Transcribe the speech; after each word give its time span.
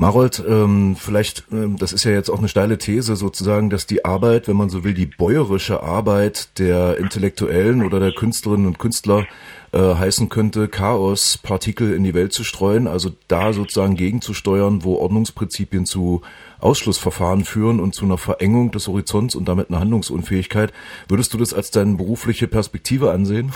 Marold, 0.00 0.42
ähm, 0.48 0.96
vielleicht, 0.96 1.44
ähm, 1.52 1.76
das 1.78 1.92
ist 1.92 2.04
ja 2.04 2.12
jetzt 2.12 2.30
auch 2.30 2.38
eine 2.38 2.48
steile 2.48 2.78
These 2.78 3.16
sozusagen, 3.16 3.68
dass 3.68 3.86
die 3.86 4.06
Arbeit, 4.06 4.48
wenn 4.48 4.56
man 4.56 4.70
so 4.70 4.82
will, 4.82 4.94
die 4.94 5.04
bäuerische 5.04 5.82
Arbeit 5.82 6.58
der 6.58 6.96
Intellektuellen 6.96 7.84
oder 7.84 8.00
der 8.00 8.12
Künstlerinnen 8.12 8.66
und 8.66 8.78
Künstler 8.78 9.26
äh, 9.72 9.78
heißen 9.78 10.30
könnte, 10.30 10.68
Chaospartikel 10.68 11.92
in 11.92 12.02
die 12.02 12.14
Welt 12.14 12.32
zu 12.32 12.44
streuen, 12.44 12.86
also 12.86 13.10
da 13.28 13.52
sozusagen 13.52 13.94
gegenzusteuern, 13.94 14.84
wo 14.84 14.94
Ordnungsprinzipien 14.94 15.84
zu 15.84 16.22
Ausschlussverfahren 16.60 17.44
führen 17.44 17.78
und 17.78 17.94
zu 17.94 18.06
einer 18.06 18.16
Verengung 18.16 18.70
des 18.70 18.88
Horizonts 18.88 19.34
und 19.34 19.46
damit 19.48 19.68
einer 19.68 19.80
Handlungsunfähigkeit. 19.80 20.72
Würdest 21.10 21.34
du 21.34 21.36
das 21.36 21.52
als 21.52 21.72
deine 21.72 21.98
berufliche 21.98 22.48
Perspektive 22.48 23.10
ansehen, 23.10 23.52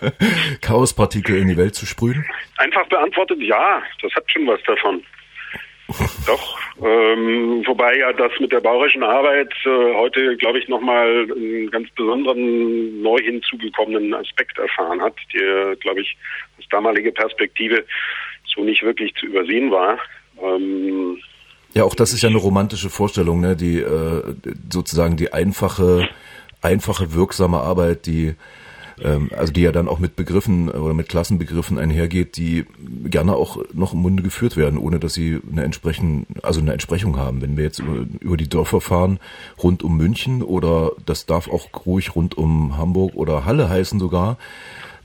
Chaospartikel 0.60 1.38
in 1.38 1.48
die 1.48 1.56
Welt 1.56 1.74
zu 1.74 1.86
sprühen? 1.86 2.26
Einfach 2.58 2.86
beantwortet, 2.88 3.40
ja, 3.40 3.82
das 4.02 4.12
hat 4.14 4.30
schon 4.30 4.46
was 4.46 4.60
davon. 4.66 5.02
Doch, 6.26 6.58
ähm, 6.82 7.62
wobei 7.66 7.96
ja 7.96 8.12
das 8.12 8.32
mit 8.40 8.52
der 8.52 8.60
bauerischen 8.60 9.02
Arbeit 9.02 9.52
äh, 9.64 9.94
heute, 9.94 10.36
glaube 10.36 10.58
ich, 10.58 10.68
nochmal 10.68 11.26
einen 11.34 11.70
ganz 11.70 11.88
besonderen 11.96 13.00
neu 13.00 13.18
hinzugekommenen 13.18 14.12
Aspekt 14.12 14.58
erfahren 14.58 15.00
hat, 15.00 15.14
der, 15.32 15.76
glaube 15.76 16.02
ich, 16.02 16.16
aus 16.58 16.66
damalige 16.70 17.10
Perspektive 17.10 17.84
so 18.54 18.62
nicht 18.62 18.82
wirklich 18.82 19.14
zu 19.14 19.26
übersehen 19.26 19.70
war. 19.70 19.98
Ähm, 20.42 21.18
ja, 21.74 21.84
auch 21.84 21.94
das 21.94 22.12
ist 22.12 22.22
ja 22.22 22.28
eine 22.28 22.38
romantische 22.38 22.90
Vorstellung, 22.90 23.40
ne? 23.40 23.56
Die 23.56 23.78
äh, 23.78 24.22
sozusagen 24.70 25.16
die 25.16 25.32
einfache, 25.32 26.08
einfache, 26.60 27.14
wirksame 27.14 27.58
Arbeit, 27.58 28.06
die 28.06 28.34
ähm, 29.02 29.30
also 29.36 29.52
die 29.52 29.62
ja 29.62 29.72
dann 29.72 29.88
auch 29.88 29.98
mit 29.98 30.16
Begriffen 30.16 30.68
oder 30.68 30.94
mit 30.94 31.08
Klassenbegriffen 31.08 31.78
einhergeht, 31.78 32.36
die 32.36 32.64
gerne 33.04 33.34
auch 33.34 33.58
noch 33.72 33.92
im 33.92 34.00
Munde 34.00 34.22
geführt 34.22 34.56
werden, 34.56 34.78
ohne 34.78 34.98
dass 34.98 35.14
sie 35.14 35.40
eine 35.50 35.64
entsprechend, 35.64 36.26
also 36.42 36.60
eine 36.60 36.72
Entsprechung 36.72 37.16
haben. 37.16 37.42
Wenn 37.42 37.56
wir 37.56 37.64
jetzt 37.64 37.78
über, 37.78 38.06
über 38.20 38.36
die 38.36 38.48
Dörfer 38.48 38.80
fahren, 38.80 39.18
rund 39.62 39.82
um 39.82 39.96
München 39.96 40.42
oder 40.42 40.92
das 41.06 41.26
darf 41.26 41.48
auch 41.48 41.68
ruhig 41.86 42.14
rund 42.14 42.36
um 42.36 42.76
Hamburg 42.76 43.14
oder 43.14 43.44
Halle 43.44 43.68
heißen 43.68 44.00
sogar, 44.00 44.38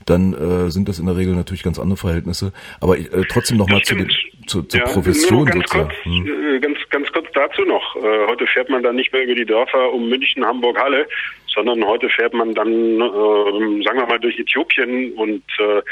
dann 0.06 0.34
äh, 0.34 0.70
sind 0.70 0.88
das 0.88 0.98
in 0.98 1.06
der 1.06 1.16
Regel 1.16 1.34
natürlich 1.34 1.62
ganz 1.62 1.78
andere 1.78 1.96
Verhältnisse. 1.96 2.52
Aber 2.80 2.98
äh, 2.98 3.24
trotzdem 3.28 3.56
nochmal 3.56 3.82
zu 3.82 3.94
den 3.94 4.10
zu, 4.46 4.62
zur 4.62 4.80
ja, 4.80 4.86
Profession 4.86 5.46
ganz 5.46 5.70
sozusagen. 5.70 5.88
Kurz, 5.88 6.04
hm. 6.04 6.56
Äh, 6.56 6.60
ganz, 6.60 6.78
ganz 6.90 7.12
kurz 7.12 7.26
dazu 7.32 7.62
noch. 7.62 7.96
Äh, 7.96 8.26
heute 8.28 8.46
fährt 8.46 8.68
man 8.68 8.82
dann 8.82 8.96
nicht 8.96 9.12
mehr 9.12 9.24
über 9.24 9.34
die 9.34 9.46
Dörfer 9.46 9.92
um 9.92 10.08
München, 10.08 10.44
Hamburg, 10.44 10.78
Halle, 10.78 11.06
sondern 11.54 11.84
heute 11.84 12.08
fährt 12.08 12.34
man 12.34 12.54
dann, 12.54 12.70
äh, 12.70 13.84
sagen 13.84 13.98
wir 13.98 14.06
mal, 14.06 14.20
durch 14.20 14.38
Äthiopien 14.38 15.12
und 15.14 15.44
äh, 15.58 15.82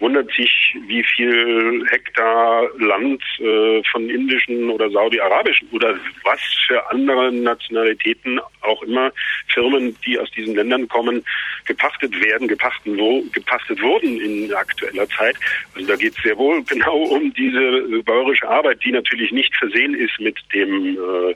wundert 0.00 0.32
sich, 0.32 0.76
wie 0.86 1.04
viel 1.04 1.84
Hektar 1.88 2.68
Land 2.78 3.22
äh, 3.38 3.82
von 3.90 4.08
indischen 4.08 4.70
oder 4.70 4.90
saudi-arabischen 4.90 5.68
oder 5.72 5.94
was 6.24 6.40
für 6.66 6.90
andere 6.90 7.32
Nationalitäten 7.32 8.40
auch 8.62 8.82
immer 8.82 9.12
Firmen, 9.48 9.96
die 10.04 10.18
aus 10.18 10.30
diesen 10.32 10.54
Ländern 10.54 10.88
kommen, 10.88 11.24
gepachtet 11.66 12.12
werden, 12.24 12.48
gepachten, 12.48 12.98
wo, 12.98 13.22
gepachtet 13.32 13.80
wurden 13.82 14.20
in 14.20 14.52
aktueller 14.54 15.08
Zeit. 15.08 15.36
Also 15.74 15.86
da 15.86 15.96
geht 15.96 16.16
es 16.16 16.22
sehr 16.22 16.36
wohl 16.36 16.62
genau 16.68 16.96
um 16.96 17.32
diese 17.34 18.02
bäuerische 18.02 18.48
Arbeit, 18.48 18.80
die 18.84 18.92
natürlich 18.92 19.30
nicht 19.32 19.54
versehen 19.56 19.94
ist 19.94 20.18
mit 20.20 20.36
dem 20.54 20.96
äh, 20.96 21.34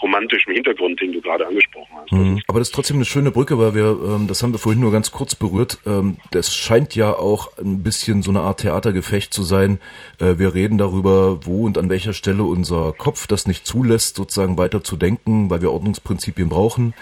romantischen 0.00 0.52
Hintergrund, 0.52 1.00
den 1.00 1.12
du 1.12 1.20
gerade 1.20 1.46
angesprochen 1.46 1.94
hast. 1.96 2.12
Mhm. 2.12 2.40
Aber 2.46 2.60
das 2.60 2.68
ist 2.68 2.74
trotzdem 2.74 2.96
eine 2.96 3.04
schöne 3.04 3.17
Brücke, 3.30 3.58
weil 3.58 3.74
wir, 3.74 3.98
ähm, 4.06 4.26
das 4.26 4.42
haben 4.42 4.52
wir 4.52 4.58
vorhin 4.58 4.80
nur 4.80 4.92
ganz 4.92 5.10
kurz 5.10 5.34
berührt. 5.34 5.78
Ähm, 5.86 6.16
das 6.30 6.54
scheint 6.54 6.94
ja 6.94 7.12
auch 7.12 7.56
ein 7.58 7.82
bisschen 7.82 8.22
so 8.22 8.30
eine 8.30 8.40
Art 8.40 8.60
Theatergefecht 8.60 9.32
zu 9.32 9.42
sein. 9.42 9.78
Äh, 10.18 10.38
wir 10.38 10.54
reden 10.54 10.78
darüber, 10.78 11.44
wo 11.44 11.66
und 11.66 11.78
an 11.78 11.90
welcher 11.90 12.12
Stelle 12.12 12.44
unser 12.44 12.92
Kopf 12.92 13.26
das 13.26 13.46
nicht 13.46 13.66
zulässt, 13.66 14.16
sozusagen 14.16 14.58
weiter 14.58 14.82
zu 14.82 14.96
denken, 14.96 15.50
weil 15.50 15.60
wir 15.60 15.72
Ordnungsprinzipien 15.72 16.48
brauchen, 16.48 16.94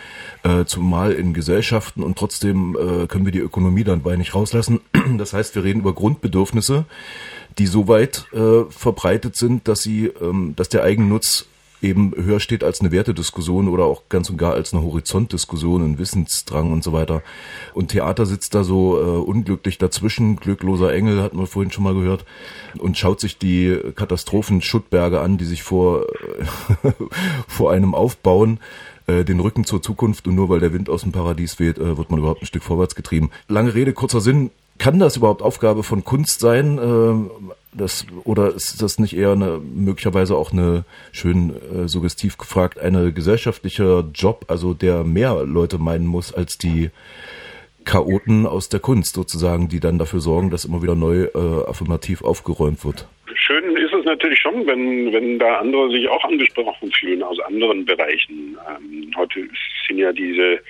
äh, 0.43 0.65
zumal 0.65 1.13
in 1.13 1.35
Gesellschaften 1.35 2.03
und 2.03 2.19
trotzdem 2.19 2.77
äh, 2.77 3.07
können 3.07 3.25
wir 3.25 3.33
die 3.33 3.39
Ökonomie 3.39 3.85
dann 3.85 4.03
bei 4.03 4.17
nicht 4.17 4.35
rauslassen. 4.35 4.81
Das 5.19 5.33
heißt, 5.33 5.55
wir 5.55 5.63
reden 5.63 5.81
über 5.81 5.95
Grundbedürfnisse, 5.95 6.85
die 7.59 7.67
so 7.67 7.89
weit 7.89 8.27
äh, 8.33 8.65
verbreitet 8.71 9.37
sind, 9.37 9.69
dass 9.69 9.83
sie, 9.83 10.07
ähm, 10.21 10.55
dass 10.57 10.69
der 10.69 10.83
Eigennutz 10.83 11.47
eben 11.87 12.13
höher 12.17 12.41
steht 12.41 12.65
als 12.65 12.81
eine 12.81 12.93
Wertediskussion 12.93 13.69
oder 13.69 13.85
auch 13.85 14.03
ganz 14.09 14.29
und 14.29 14.37
gar 14.37 14.53
als 14.53 14.75
eine 14.75 14.83
Horizontdiskussion, 14.83 15.83
ein 15.83 15.99
Wissensdrang 15.99 16.73
und 16.73 16.85
so 16.85 16.93
weiter. 16.93 17.23
Und 17.75 17.89
Theater 17.89 18.27
sitzt 18.27 18.55
da 18.55 18.65
so 18.65 18.99
äh, 18.99 19.03
unglücklich 19.03 19.79
dazwischen, 19.79 20.37
glückloser 20.37 20.93
Engel, 20.93 21.23
hatten 21.23 21.39
wir 21.39 21.47
vorhin 21.47 21.73
schon 21.73 21.85
mal 21.85 21.95
gehört, 21.95 22.25
und 22.79 22.99
schaut 22.99 23.21
sich 23.21 23.39
die 23.39 23.79
Katastrophenschuttberge 23.95 25.21
an, 25.21 25.39
die 25.39 25.45
sich 25.45 25.63
vor, 25.63 26.07
vor 27.49 27.73
einem 27.73 27.95
aufbauen 27.95 28.61
äh, 29.07 29.25
den 29.25 29.41
Rücken 29.41 29.65
zur 29.65 29.83
Zukunft 29.83 30.27
und 30.27 30.35
nur 30.35 30.49
weil 30.49 30.61
der 30.61 30.73
Wind 30.73 30.91
aus 30.91 31.03
dem 31.03 31.13
Paradies 31.13 31.59
weht, 31.59 31.79
äh, 31.79 31.97
wird 31.97 32.11
man 32.11 32.19
überhaupt 32.19 32.43
ein 32.43 32.47
Stück 32.47 32.65
vorwärts 32.65 32.95
getrieben. 32.95 33.31
Lange 33.49 33.75
Rede, 33.75 33.93
kurzer 33.93 34.21
Sinn. 34.21 34.51
Kann 34.79 34.99
das 34.99 35.17
überhaupt 35.17 35.43
Aufgabe 35.43 35.83
von 35.83 36.05
Kunst 36.05 36.41
sein? 36.41 36.79
Äh, 36.79 37.47
das, 37.77 38.07
oder 38.25 38.55
ist 38.55 38.81
das 38.83 38.99
nicht 38.99 39.17
eher 39.17 39.33
eine, 39.33 39.59
möglicherweise 39.59 40.37
auch 40.37 40.53
eine 40.53 40.85
schön 41.13 41.51
äh, 41.51 41.89
suggestiv 41.89 42.39
gefragt, 42.39 42.79
eine 42.79 43.13
gesellschaftlicher 43.13 44.05
Job, 44.15 44.47
also 44.49 44.75
der 44.75 45.05
mehr 45.05 45.45
Leute 45.45 45.79
meinen 45.79 46.07
muss 46.07 46.33
als 46.33 46.59
die 46.59 46.91
Chaoten 47.85 48.47
aus 48.47 48.69
der 48.69 48.81
Kunst 48.81 49.15
sozusagen, 49.15 49.69
die 49.69 49.81
dann 49.81 49.99
dafür 49.99 50.21
sorgen, 50.21 50.51
dass 50.51 50.65
immer 50.65 50.83
wieder 50.83 50.97
neu 50.97 51.25
äh, 51.25 51.69
affirmativ 51.69 52.23
aufgeräumt 52.23 52.85
wird? 52.85 53.07
Schön 53.35 53.77
ist 53.77 53.93
es 53.93 54.05
natürlich 54.05 54.41
schon, 54.41 54.67
wenn, 54.67 55.13
wenn 55.13 55.39
da 55.39 55.59
andere 55.59 55.91
sich 55.91 56.09
auch 56.09 56.25
angesprochen 56.25 56.91
fühlen 56.93 57.23
aus 57.23 57.39
anderen 57.41 57.85
Bereichen. 57.85 58.57
Ähm, 58.69 59.11
heute 59.17 59.47
sind 59.87 59.99
ja 59.99 60.13
diese 60.13 60.61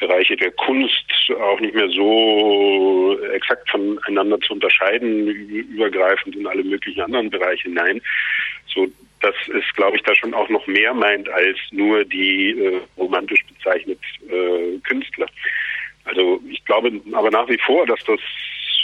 Bereiche 0.00 0.36
der 0.36 0.50
Kunst 0.52 1.04
auch 1.40 1.60
nicht 1.60 1.74
mehr 1.74 1.88
so 1.90 3.18
exakt 3.32 3.68
voneinander 3.70 4.40
zu 4.40 4.54
unterscheiden, 4.54 5.28
übergreifend 5.28 6.34
in 6.34 6.46
alle 6.46 6.64
möglichen 6.64 7.02
anderen 7.02 7.30
Bereiche 7.30 7.68
hinein. 7.68 8.00
So, 8.66 8.88
dass 9.20 9.34
es, 9.48 9.64
glaube 9.74 9.96
ich, 9.96 10.02
da 10.02 10.14
schon 10.14 10.34
auch 10.34 10.48
noch 10.48 10.66
mehr 10.66 10.94
meint 10.94 11.28
als 11.28 11.58
nur 11.70 12.04
die 12.04 12.58
äh, 12.58 12.80
romantisch 12.96 13.44
bezeichnet 13.46 13.98
äh, 14.28 14.78
Künstler. 14.88 15.26
Also 16.04 16.40
ich 16.48 16.64
glaube 16.64 17.00
aber 17.12 17.30
nach 17.30 17.48
wie 17.48 17.58
vor, 17.58 17.86
dass 17.86 18.02
das 18.04 18.20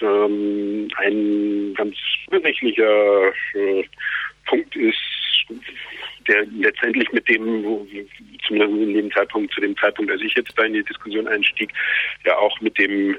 ähm, 0.03 0.89
ein 0.97 1.75
ganz 1.75 1.97
ursächlicher 2.31 3.29
äh, 3.55 3.85
Punkt 4.45 4.77
ist, 4.77 4.99
der 6.29 6.47
letztendlich 6.59 7.11
mit 7.13 7.29
dem, 7.29 7.65
zumindest 8.47 8.73
in 8.73 8.95
dem 8.95 9.11
Zeitpunkt, 9.13 9.53
zu 9.53 9.61
dem 9.61 9.77
Zeitpunkt, 9.77 10.11
als 10.11 10.23
ich 10.23 10.35
jetzt 10.35 10.53
da 10.57 10.65
in 10.65 10.75
die 10.75 10.85
Diskussion 10.85 11.27
einstieg, 11.29 11.71
ja 12.25 12.37
auch 12.37 12.61
mit 12.61 12.77
dem 12.79 13.17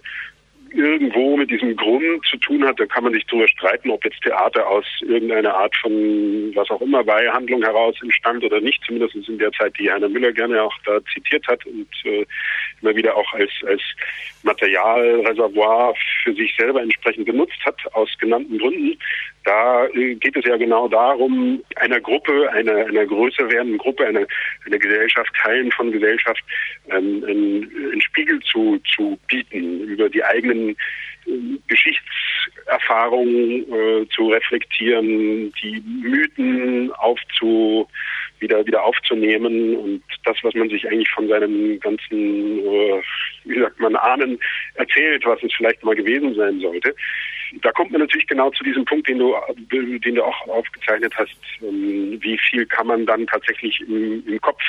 irgendwo 0.74 1.38
mit 1.38 1.50
diesem 1.50 1.76
Grund 1.76 2.26
zu 2.26 2.38
tun 2.38 2.66
hat, 2.66 2.80
da 2.80 2.86
kann 2.86 3.04
man 3.04 3.14
sich 3.14 3.26
darüber 3.26 3.48
streiten, 3.48 3.90
ob 3.90 4.04
jetzt 4.04 4.22
Theater 4.22 4.68
aus 4.68 4.86
irgendeiner 5.02 5.54
Art 5.54 5.76
von 5.78 5.92
was 6.56 6.70
auch 6.70 6.82
immer 6.82 7.06
Handlung 7.08 7.64
heraus 7.64 7.96
entstand 8.02 8.44
oder 8.44 8.60
nicht, 8.60 8.84
zumindest 8.86 9.16
in 9.16 9.38
der 9.38 9.52
Zeit, 9.54 9.74
die 9.80 9.92
Heiner 9.92 10.10
Müller 10.10 10.32
gerne 10.32 10.62
auch 10.62 10.74
da 10.86 11.00
zitiert 11.14 11.48
hat 11.48 11.66
und 11.66 11.88
äh, 12.06 12.26
immer 12.82 12.96
wieder 12.96 13.16
auch 13.16 13.32
als, 13.34 13.52
als 13.66 13.82
Materialreservoir 14.44 15.96
für 16.24 16.34
sich 16.34 16.56
selber 16.58 16.82
entsprechend 16.82 17.26
genutzt 17.26 17.60
hat, 17.66 17.78
aus 17.94 18.10
genannten 18.20 18.58
Gründen. 18.58 18.98
Da 19.48 19.88
äh, 19.94 20.16
geht 20.16 20.36
es 20.36 20.44
ja 20.44 20.58
genau 20.58 20.90
darum, 20.90 21.64
einer 21.78 22.02
Gruppe, 22.02 22.52
einer, 22.52 22.86
einer 22.86 23.06
größer 23.06 23.50
werdenden 23.50 23.78
Gruppe, 23.78 24.06
einer, 24.06 24.28
einer 24.66 24.78
Gesellschaft, 24.78 25.32
Teilen 25.42 25.72
von 25.72 25.90
Gesellschaft, 25.90 26.44
ähm, 26.90 27.24
einen, 27.26 27.72
einen 27.94 28.02
Spiegel 28.02 28.42
zu, 28.42 28.78
zu 28.94 29.18
bieten 29.30 29.84
über 29.84 30.10
die 30.10 30.22
eigenen 30.22 30.72
äh, 30.72 30.76
Geschichtserfahrungen 31.68 33.72
äh, 33.72 34.06
zu 34.10 34.28
reflektieren, 34.28 35.54
die 35.64 35.82
Mythen 36.02 36.92
aufzu 36.96 37.88
wieder 38.40 38.66
wieder 38.66 38.84
aufzunehmen 38.84 39.76
und 39.76 40.04
das, 40.26 40.38
was 40.44 40.54
man 40.54 40.70
sich 40.70 40.88
eigentlich 40.88 41.10
von 41.10 41.28
seinen 41.28 41.80
ganzen, 41.80 42.60
äh, 42.60 43.02
wie 43.46 43.60
sagt 43.60 43.80
man, 43.80 43.96
Ahnen 43.96 44.40
erzählt, 44.76 45.26
was 45.26 45.42
es 45.44 45.54
vielleicht 45.56 45.84
mal 45.84 45.96
gewesen 45.96 46.34
sein 46.36 46.60
sollte. 46.60 46.96
Da 47.62 47.72
kommt 47.72 47.92
man 47.92 48.02
natürlich 48.02 48.28
genau 48.28 48.50
zu 48.52 48.64
diesem 48.64 48.86
Punkt, 48.86 49.08
den 49.08 49.20
du, 49.20 49.34
den 49.72 50.16
du 50.16 50.24
auch 50.24 50.48
aufgezeichnet 50.48 51.14
hast. 51.16 51.38
Ähm, 51.62 52.18
wie 52.22 52.38
viel 52.38 52.66
kann 52.66 52.88
man 52.88 53.06
dann 53.06 53.26
tatsächlich 53.28 53.80
im, 53.82 54.24
im 54.28 54.42
Kopf 54.42 54.62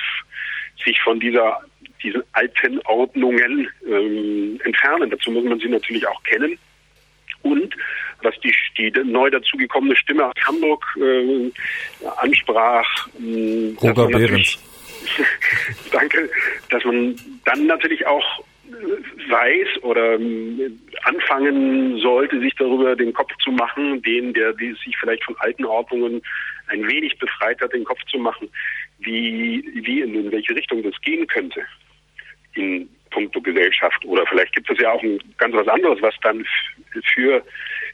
sich 0.84 1.00
von 1.00 1.18
dieser 1.18 1.60
diesen 2.02 2.22
alten 2.32 2.78
Ordnungen 2.84 3.68
ähm, 3.86 4.60
entfernen. 4.64 5.10
Dazu 5.10 5.30
muss 5.32 5.44
man 5.44 5.58
sie 5.58 5.68
natürlich 5.68 6.06
auch 6.06 6.22
kennen. 6.22 6.56
Und 7.42 7.74
was 8.22 8.34
die, 8.40 8.54
die 8.76 8.90
neu 9.04 9.30
dazugekommene 9.30 9.96
Stimme 9.96 10.26
aus 10.26 10.34
Hamburg 10.46 10.84
äh, 11.00 11.50
ansprach. 12.16 13.08
Äh, 13.20 13.74
Roger 13.80 14.06
Behrens. 14.08 14.58
danke, 15.92 16.28
dass 16.70 16.84
man 16.84 17.16
dann 17.44 17.66
natürlich 17.66 18.06
auch 18.06 18.44
weiß 19.28 19.82
oder 19.82 20.18
anfangen 21.04 21.98
sollte, 21.98 22.38
sich 22.40 22.54
darüber 22.56 22.94
den 22.96 23.12
Kopf 23.14 23.30
zu 23.42 23.50
machen, 23.50 24.02
den, 24.02 24.34
der 24.34 24.52
die 24.52 24.74
sich 24.84 24.96
vielleicht 24.98 25.24
von 25.24 25.36
alten 25.38 25.64
Ordnungen 25.64 26.20
ein 26.66 26.86
wenig 26.86 27.18
befreiter 27.18 27.66
den 27.68 27.84
Kopf 27.84 28.00
zu 28.10 28.18
machen, 28.18 28.48
wie, 28.98 29.64
wie 29.74 30.00
in, 30.00 30.14
in 30.14 30.30
welche 30.30 30.54
Richtung 30.54 30.82
das 30.82 31.00
gehen 31.00 31.26
könnte 31.26 31.62
in 32.58 32.88
puncto 33.10 33.40
Gesellschaft. 33.40 34.04
Oder 34.04 34.26
vielleicht 34.26 34.54
gibt 34.54 34.70
es 34.70 34.78
ja 34.78 34.92
auch 34.92 35.02
ein 35.02 35.18
ganz 35.38 35.54
was 35.54 35.68
anderes, 35.68 36.00
was 36.02 36.14
dann 36.22 36.44
für 37.14 37.42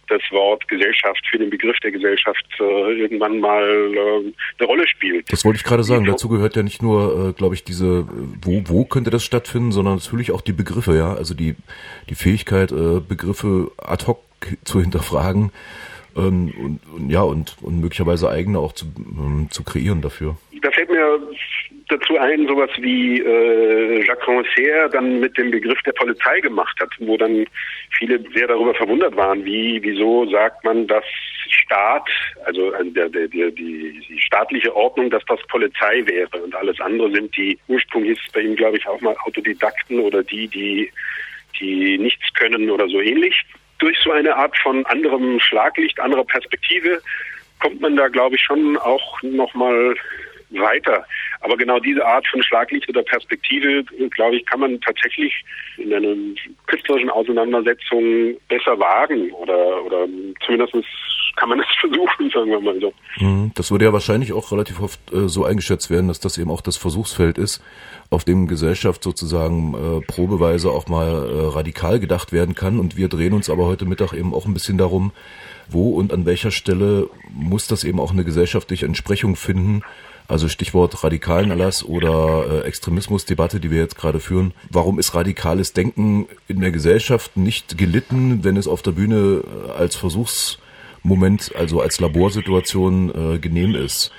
das 0.09 0.21
Wort 0.31 0.67
Gesellschaft, 0.69 1.25
für 1.31 1.39
den 1.39 1.51
Begriff 1.51 1.79
der 1.81 1.91
Gesellschaft 1.91 2.45
äh, 2.61 2.93
irgendwann 2.93 3.41
mal 3.41 3.63
äh, 3.63 4.33
eine 4.59 4.67
Rolle 4.67 4.87
spielt. 4.87 5.33
Das 5.33 5.45
wollte 5.45 5.59
ich 5.59 5.65
gerade 5.65 5.83
sagen. 5.83 6.05
Dazu 6.05 6.29
gehört 6.29 6.57
ja 6.57 6.63
nicht 6.63 6.83
nur, 6.83 7.31
äh, 7.31 7.33
glaube 7.33 7.55
ich, 7.55 7.65
diese, 7.65 8.07
wo, 8.43 8.63
wo 8.67 8.85
könnte 8.85 9.11
das 9.11 9.25
stattfinden, 9.25 9.73
sondern 9.73 9.95
natürlich 9.95 10.33
auch 10.33 10.43
die 10.43 10.53
Begriffe, 10.53 10.95
ja. 10.97 11.15
Also 11.15 11.35
die, 11.35 11.55
die 12.11 12.15
Fähigkeit, 12.15 12.73
äh, 12.73 13.01
Begriffe 13.01 13.71
ad 13.79 14.07
hoc 14.07 14.21
zu 14.65 14.81
hinterfragen 14.81 15.53
ähm, 16.17 16.53
und, 16.59 16.81
und, 16.95 17.11
ja 17.11 17.23
und, 17.23 17.57
und 17.63 17.81
möglicherweise 17.81 18.29
eigene 18.29 18.59
auch 18.59 18.73
zu, 18.73 18.87
ähm, 18.97 19.49
zu 19.51 19.65
kreieren 19.65 20.03
dafür. 20.03 20.37
Da 20.61 20.71
fällt 20.71 20.91
mir 20.91 21.19
dazu 21.89 22.19
ein, 22.19 22.47
sowas 22.47 22.71
wie 22.79 23.21
äh, 23.21 24.05
Jacques 24.05 24.27
Rancière 24.27 24.89
dann 24.89 25.21
mit 25.21 25.37
dem 25.37 25.51
Begriff 25.51 25.81
der 25.83 25.93
Polizei 25.93 26.41
gemacht 26.41 26.79
hat, 26.81 26.91
wo 26.99 27.17
dann 27.17 27.47
viele 27.97 28.21
sehr 28.35 28.49
darüber 28.49 28.75
verwundert 28.75 29.17
waren, 29.17 29.45
wie, 29.45 29.83
wieso 29.83 30.27
sagt 30.31 30.65
man, 30.65 30.87
dass 30.87 31.05
Staat, 31.49 32.09
also 32.45 32.73
äh, 32.73 32.85
der, 32.91 33.09
der, 33.09 33.29
der, 33.29 33.51
die, 33.51 34.01
die 34.09 34.21
staatliche 34.21 34.75
Ordnung, 34.75 35.11
dass 35.11 35.25
das 35.27 35.41
Polizei 35.49 36.03
wäre 36.07 36.43
und 36.43 36.55
alles 36.55 36.81
andere 36.81 37.11
sind 37.11 37.37
die, 37.37 37.59
ursprünglich 37.69 38.19
ist 38.19 38.33
bei 38.33 38.41
ihm, 38.41 38.57
glaube 38.57 38.79
ich, 38.79 38.87
auch 38.87 39.01
mal 39.01 39.17
Autodidakten 39.25 40.01
oder 40.01 40.23
die, 40.23 40.49
die, 40.49 40.91
die 41.61 41.99
nichts 41.99 42.33
können 42.35 42.71
oder 42.71 42.89
so 42.89 43.01
ähnlich. 43.01 43.45
Durch 43.79 43.99
so 43.99 44.13
eine 44.13 44.35
Art 44.37 44.57
von 44.59 44.85
anderem 44.87 45.41
Schlaglicht, 45.41 45.99
anderer 46.01 46.25
Perspektive 46.25 47.01
kommt 47.61 47.81
man 47.81 47.97
da, 47.97 48.09
glaube 48.09 48.37
ich, 48.37 48.43
schon 48.43 48.77
auch 48.79 49.23
nochmal 49.23 49.95
weiter. 50.61 51.07
Aber 51.41 51.57
genau 51.57 51.79
diese 51.79 52.05
Art 52.05 52.27
von 52.29 52.43
Schlaglicht 52.43 52.89
oder 52.89 53.03
Perspektive, 53.03 53.85
glaube 54.11 54.37
ich, 54.37 54.47
kann 54.47 54.61
man 54.61 54.81
tatsächlich 54.81 55.45
in 55.77 55.93
einer 55.93 56.15
künstlerischen 56.67 57.11
Auseinandersetzung 57.11 58.37
besser 58.49 58.79
wagen 58.79 59.31
oder, 59.33 59.85
oder 59.85 60.07
zumindest 60.45 60.75
kann 61.37 61.49
man 61.49 61.61
es 61.61 61.67
versuchen, 61.81 62.31
sagen 62.31 62.51
wir 62.51 62.61
mal 62.61 62.81
so. 62.81 62.93
Mhm. 63.19 63.53
Das 63.55 63.71
würde 63.71 63.85
ja 63.85 63.93
wahrscheinlich 63.93 64.33
auch 64.33 64.53
relativ 64.53 64.81
oft 64.81 65.01
äh, 65.13 65.29
so 65.29 65.45
eingeschätzt 65.45 65.91
werden, 65.91 66.09
dass 66.09 66.21
das 66.21 66.39
eben 66.39 66.51
auch 66.51 66.61
das 66.61 66.77
Versuchsfeld 66.77 67.39
ist, 67.39 67.63
auf 68.11 68.25
dem 68.25 68.47
Gesellschaft 68.47 69.03
sozusagen 69.03 69.75
äh, 69.75 70.07
probeweise 70.07 70.71
auch 70.71 70.89
mal 70.89 71.09
äh, 71.09 71.55
radikal 71.55 72.01
gedacht 72.01 72.33
werden 72.33 72.55
kann. 72.55 72.79
Und 72.79 72.97
wir 72.97 73.09
drehen 73.09 73.33
uns 73.33 73.51
aber 73.51 73.67
heute 73.67 73.85
Mittag 73.85 74.13
eben 74.13 74.35
auch 74.35 74.47
ein 74.47 74.55
bisschen 74.55 74.79
darum, 74.79 75.13
wo 75.69 75.91
und 75.91 76.13
an 76.13 76.27
welcher 76.27 76.51
Stelle 76.51 77.09
muss 77.31 77.67
das 77.67 77.85
eben 77.85 78.01
auch 78.01 78.13
eine 78.13 78.25
gesellschaftliche 78.25 78.87
Entsprechung 78.87 79.37
finden, 79.37 79.83
also 80.27 80.49
Stichwort 80.49 81.05
radikalen 81.05 81.51
Erlass 81.51 81.85
oder 81.85 82.63
äh, 82.65 82.67
Extremismusdebatte, 82.67 83.61
die 83.61 83.71
wir 83.71 83.79
jetzt 83.79 83.97
gerade 83.97 84.21
führen. 84.21 84.55
Warum 84.71 84.99
ist 84.99 85.15
radikales 85.15 85.73
Denken 85.73 86.27
in 86.49 86.61
der 86.61 86.71
Gesellschaft 86.71 87.37
nicht 87.37 87.77
gelitten, 87.77 88.43
wenn 88.43 88.57
es 88.57 88.67
auf 88.67 88.83
der 88.83 88.93
Bühne 88.93 89.43
äh, 89.45 89.71
als 89.73 89.97
Versuchsmoment, 89.97 91.53
also 91.57 91.81
als 91.81 92.01
Laborsituation 92.01 93.35
äh, 93.35 93.39
genehm 93.39 93.75
ist? 93.75 94.11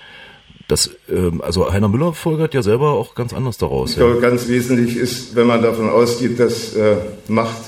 Das, 0.68 0.92
ähm, 1.10 1.42
also 1.42 1.72
Heiner 1.72 1.88
Müller 1.88 2.14
folgert 2.14 2.54
ja 2.54 2.64
selber 2.64 2.92
auch 2.92 3.16
ganz 3.16 3.34
anders 3.34 3.58
daraus. 3.58 3.92
Ich 3.92 3.98
glaube, 3.98 4.20
ganz 4.20 4.48
wesentlich 4.48 4.96
ist, 4.98 5.36
wenn 5.36 5.48
man 5.48 5.62
davon 5.62 5.90
ausgeht, 5.90 6.40
dass 6.40 6.76
äh, 6.76 6.98
Macht 7.28 7.62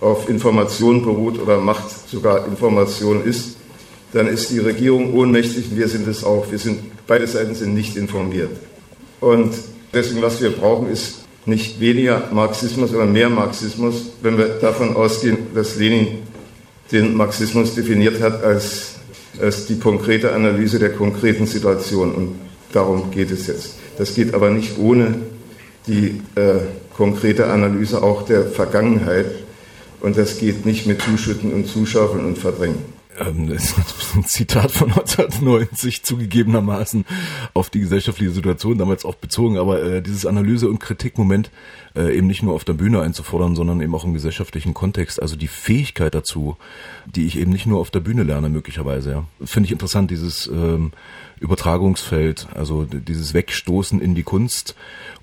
auf 0.00 0.28
Information 0.28 1.04
beruht 1.04 1.40
oder 1.40 1.58
Macht 1.58 1.90
sogar 2.08 2.46
Information 2.46 3.24
ist, 3.24 3.56
dann 4.12 4.26
ist 4.26 4.50
die 4.50 4.58
Regierung 4.58 5.14
ohnmächtig 5.14 5.70
und 5.70 5.78
wir 5.78 5.88
sind 5.88 6.06
es 6.08 6.24
auch. 6.24 6.50
Wir 6.50 6.58
sind, 6.58 6.80
beide 7.06 7.26
Seiten 7.26 7.54
sind 7.54 7.74
nicht 7.74 7.96
informiert. 7.96 8.50
Und 9.20 9.54
deswegen, 9.92 10.22
was 10.22 10.40
wir 10.40 10.50
brauchen, 10.50 10.90
ist 10.90 11.20
nicht 11.46 11.80
weniger 11.80 12.28
Marxismus, 12.32 12.90
sondern 12.90 13.12
mehr 13.12 13.28
Marxismus, 13.28 14.06
wenn 14.22 14.36
wir 14.36 14.48
davon 14.60 14.96
ausgehen, 14.96 15.38
dass 15.54 15.76
Lenin 15.76 16.18
den 16.92 17.14
Marxismus 17.14 17.74
definiert 17.74 18.20
hat 18.20 18.42
als, 18.42 18.96
als 19.40 19.66
die 19.66 19.78
konkrete 19.78 20.32
Analyse 20.32 20.78
der 20.78 20.90
konkreten 20.90 21.46
Situation. 21.46 22.12
Und 22.12 22.34
darum 22.72 23.10
geht 23.10 23.30
es 23.30 23.46
jetzt. 23.46 23.74
Das 23.96 24.14
geht 24.14 24.34
aber 24.34 24.50
nicht 24.50 24.76
ohne 24.78 25.14
die 25.86 26.20
äh, 26.34 26.58
konkrete 26.96 27.46
Analyse 27.46 28.02
auch 28.02 28.22
der 28.22 28.44
Vergangenheit. 28.46 29.26
Und 30.00 30.16
das 30.16 30.38
geht 30.38 30.66
nicht 30.66 30.86
mit 30.86 31.00
Zuschütten 31.00 31.52
und 31.52 31.68
Zuschaufeln 31.68 32.24
und 32.24 32.38
Verdrängen 32.38 33.00
ähm, 33.20 33.48
das 33.48 33.74
ein 34.14 34.24
Zitat 34.24 34.70
von 34.70 34.88
1990 34.92 36.02
zugegebenermaßen 36.02 37.04
auf 37.54 37.70
die 37.70 37.80
gesellschaftliche 37.80 38.32
Situation 38.32 38.78
damals 38.78 39.04
auch 39.04 39.14
bezogen, 39.14 39.58
aber 39.58 39.82
äh, 39.82 40.02
dieses 40.02 40.26
Analyse- 40.26 40.68
und 40.68 40.78
Kritikmoment 40.78 41.50
äh, 41.96 42.16
eben 42.16 42.26
nicht 42.26 42.42
nur 42.42 42.54
auf 42.54 42.64
der 42.64 42.74
Bühne 42.74 43.00
einzufordern, 43.00 43.56
sondern 43.56 43.80
eben 43.80 43.94
auch 43.94 44.04
im 44.04 44.14
gesellschaftlichen 44.14 44.74
Kontext, 44.74 45.20
also 45.20 45.36
die 45.36 45.48
Fähigkeit 45.48 46.14
dazu, 46.14 46.56
die 47.06 47.26
ich 47.26 47.38
eben 47.38 47.50
nicht 47.50 47.66
nur 47.66 47.80
auf 47.80 47.90
der 47.90 48.00
Bühne 48.00 48.22
lerne 48.22 48.48
möglicherweise, 48.48 49.10
ja. 49.10 49.24
Finde 49.44 49.66
ich 49.66 49.72
interessant, 49.72 50.10
dieses 50.10 50.46
ähm, 50.46 50.92
Übertragungsfeld, 51.40 52.48
also 52.54 52.84
dieses 52.84 53.34
Wegstoßen 53.34 54.00
in 54.00 54.14
die 54.14 54.22
Kunst 54.22 54.74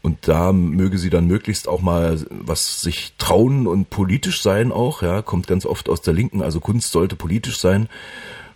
und 0.01 0.28
da 0.28 0.51
möge 0.51 0.98
sie 0.98 1.10
dann 1.10 1.28
möglichst 1.28 1.68
auch 1.68 1.81
mal 1.81 2.19
was 2.30 2.81
sich 2.81 3.13
trauen 3.18 3.68
und 3.68 3.89
politisch 3.89 4.42
sein 4.42 4.72
auch, 4.72 5.01
ja, 5.01 5.22
kommt 5.22 5.48
ganz 5.48 5.66
oft 5.66 5.89
aus 5.89 6.01
der 6.01 6.13
Linken, 6.13 6.42
also 6.42 6.60
Kunst 6.60 6.92
sollte 6.92 7.16
politisch 7.16 7.60
sein. 7.60 7.88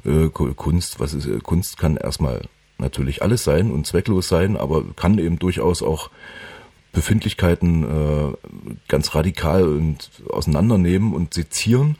Äh, 0.05 0.29
Kunst, 0.29 0.99
was 0.99 1.13
ist, 1.13 1.43
Kunst 1.43 1.77
kann 1.77 1.97
erstmal 1.97 2.41
natürlich 2.77 3.21
alles 3.21 3.43
sein 3.43 3.71
und 3.71 3.85
zwecklos 3.85 4.27
sein, 4.27 4.57
aber 4.57 4.83
kann 4.95 5.17
eben 5.19 5.39
durchaus 5.39 5.81
auch 5.81 6.09
Befindlichkeiten 6.91 7.83
äh, 7.83 8.33
ganz 8.87 9.15
radikal 9.15 9.63
und 9.63 10.09
auseinandernehmen 10.29 11.13
und 11.13 11.33
sezieren. 11.33 11.97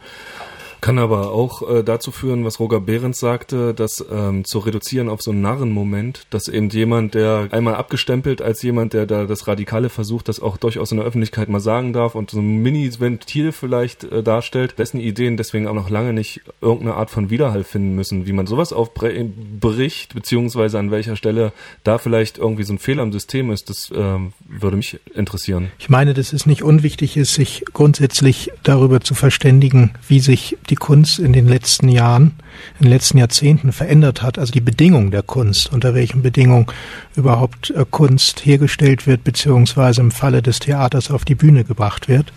Kann 0.81 0.97
aber 0.97 1.31
auch 1.31 1.69
äh, 1.69 1.83
dazu 1.83 2.09
führen, 2.09 2.43
was 2.43 2.59
Roger 2.59 2.81
Behrens 2.81 3.19
sagte, 3.19 3.75
dass 3.75 4.03
ähm, 4.11 4.45
zu 4.45 4.57
reduzieren 4.57 5.09
auf 5.09 5.21
so 5.21 5.29
einen 5.29 5.41
Narrenmoment, 5.41 6.25
dass 6.31 6.47
eben 6.47 6.69
jemand, 6.69 7.13
der 7.13 7.49
einmal 7.51 7.75
abgestempelt 7.75 8.41
als 8.41 8.63
jemand, 8.63 8.93
der 8.93 9.05
da 9.05 9.25
das 9.25 9.47
Radikale 9.47 9.89
versucht, 9.89 10.27
das 10.27 10.39
auch 10.39 10.57
durchaus 10.57 10.91
in 10.91 10.97
der 10.97 11.05
Öffentlichkeit 11.05 11.49
mal 11.49 11.59
sagen 11.59 11.93
darf 11.93 12.15
und 12.15 12.31
so 12.31 12.39
ein 12.39 12.63
Mini-Ventil 12.63 13.51
vielleicht 13.51 14.05
äh, 14.05 14.23
darstellt, 14.23 14.79
dessen 14.79 14.99
Ideen 14.99 15.37
deswegen 15.37 15.67
auch 15.67 15.75
noch 15.75 15.91
lange 15.91 16.13
nicht 16.13 16.41
irgendeine 16.61 16.95
Art 16.95 17.11
von 17.11 17.29
Widerhall 17.29 17.63
finden 17.63 17.93
müssen, 17.93 18.25
wie 18.25 18.33
man 18.33 18.47
sowas 18.47 18.73
aufbricht, 18.73 20.15
beziehungsweise 20.15 20.79
an 20.79 20.89
welcher 20.89 21.15
Stelle 21.15 21.53
da 21.83 21.99
vielleicht 21.99 22.39
irgendwie 22.39 22.63
so 22.63 22.73
ein 22.73 22.79
Fehler 22.79 23.03
im 23.03 23.11
System 23.11 23.51
ist, 23.51 23.69
das 23.69 23.91
äh, 23.91 24.17
würde 24.49 24.77
mich 24.77 24.99
interessieren. 25.13 25.69
Ich 25.77 25.89
meine, 25.89 26.15
dass 26.15 26.33
es 26.33 26.47
nicht 26.47 26.63
unwichtig 26.63 27.17
ist, 27.17 27.35
sich 27.35 27.65
grundsätzlich 27.71 28.51
darüber 28.63 29.01
zu 29.01 29.13
verständigen, 29.13 29.91
wie 30.07 30.19
sich 30.19 30.57
die 30.71 30.75
Kunst 30.75 31.19
in 31.19 31.33
den 31.33 31.47
letzten 31.47 31.89
Jahren, 31.89 32.31
in 32.79 32.85
den 32.85 32.91
letzten 32.91 33.17
Jahrzehnten 33.17 33.73
verändert 33.73 34.23
hat, 34.23 34.39
also 34.39 34.51
die 34.51 34.61
Bedingungen 34.61 35.11
der 35.11 35.21
Kunst, 35.21 35.71
unter 35.71 35.93
welchen 35.93 36.23
Bedingungen 36.23 36.65
überhaupt 37.15 37.69
äh, 37.71 37.85
Kunst 37.87 38.45
hergestellt 38.45 39.05
wird, 39.05 39.23
beziehungsweise 39.23 40.01
im 40.01 40.11
Falle 40.11 40.41
des 40.41 40.59
Theaters 40.59 41.11
auf 41.11 41.25
die 41.25 41.35
Bühne 41.35 41.65
gebracht 41.65 42.07
wird. 42.07 42.31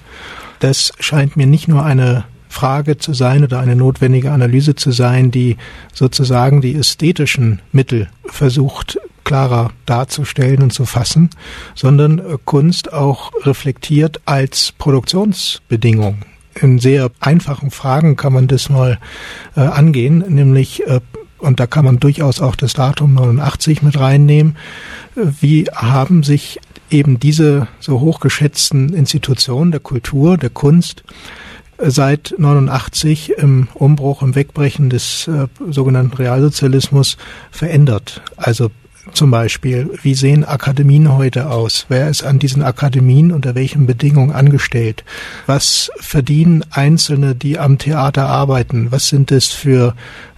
Das 0.58 0.92
scheint 0.98 1.36
mir 1.36 1.46
nicht 1.46 1.68
nur 1.68 1.84
eine 1.84 2.24
Frage 2.48 2.98
zu 2.98 3.14
sein 3.14 3.44
oder 3.44 3.60
eine 3.60 3.76
notwendige 3.76 4.32
Analyse 4.32 4.74
zu 4.74 4.90
sein, 4.90 5.30
die 5.30 5.56
sozusagen 5.92 6.60
die 6.60 6.74
ästhetischen 6.74 7.60
Mittel 7.72 8.08
versucht 8.26 8.98
klarer 9.22 9.70
darzustellen 9.86 10.62
und 10.62 10.72
zu 10.72 10.84
fassen, 10.84 11.30
sondern 11.74 12.18
äh, 12.18 12.36
Kunst 12.44 12.92
auch 12.92 13.32
reflektiert 13.46 14.20
als 14.26 14.72
Produktionsbedingung 14.72 16.24
in 16.60 16.78
sehr 16.78 17.10
einfachen 17.20 17.70
Fragen 17.70 18.16
kann 18.16 18.32
man 18.32 18.46
das 18.46 18.68
mal 18.68 18.98
äh, 19.56 19.60
angehen, 19.60 20.24
nämlich 20.28 20.86
äh, 20.86 21.00
und 21.38 21.60
da 21.60 21.66
kann 21.66 21.84
man 21.84 22.00
durchaus 22.00 22.40
auch 22.40 22.56
das 22.56 22.72
Datum 22.72 23.14
89 23.14 23.82
mit 23.82 23.98
reinnehmen. 23.98 24.56
Äh, 25.14 25.26
wie 25.40 25.64
haben 25.64 26.22
sich 26.22 26.58
eben 26.90 27.18
diese 27.18 27.68
so 27.80 28.00
hochgeschätzten 28.00 28.94
Institutionen 28.94 29.70
der 29.70 29.80
Kultur, 29.80 30.38
der 30.38 30.50
Kunst 30.50 31.04
äh, 31.78 31.90
seit 31.90 32.34
89 32.38 33.34
im 33.36 33.68
Umbruch, 33.74 34.22
im 34.22 34.34
Wegbrechen 34.34 34.90
des 34.90 35.28
äh, 35.28 35.48
sogenannten 35.70 36.16
Realsozialismus 36.16 37.18
verändert? 37.50 38.22
Also 38.36 38.70
zum 39.12 39.30
Beispiel, 39.30 39.90
wie 40.02 40.14
sehen 40.14 40.44
Akademien 40.44 41.12
heute 41.12 41.50
aus? 41.50 41.86
Wer 41.88 42.08
ist 42.08 42.24
an 42.24 42.38
diesen 42.38 42.62
Akademien 42.62 43.32
unter 43.32 43.54
welchen 43.54 43.86
Bedingungen 43.86 44.32
angestellt? 44.32 45.04
Was 45.46 45.90
verdienen 45.96 46.64
Einzelne, 46.70 47.34
die 47.34 47.58
am 47.58 47.78
Theater 47.78 48.26
arbeiten? 48.26 48.90
Was 48.90 49.08
sind 49.08 49.30
es 49.30 49.48
für 49.48 49.94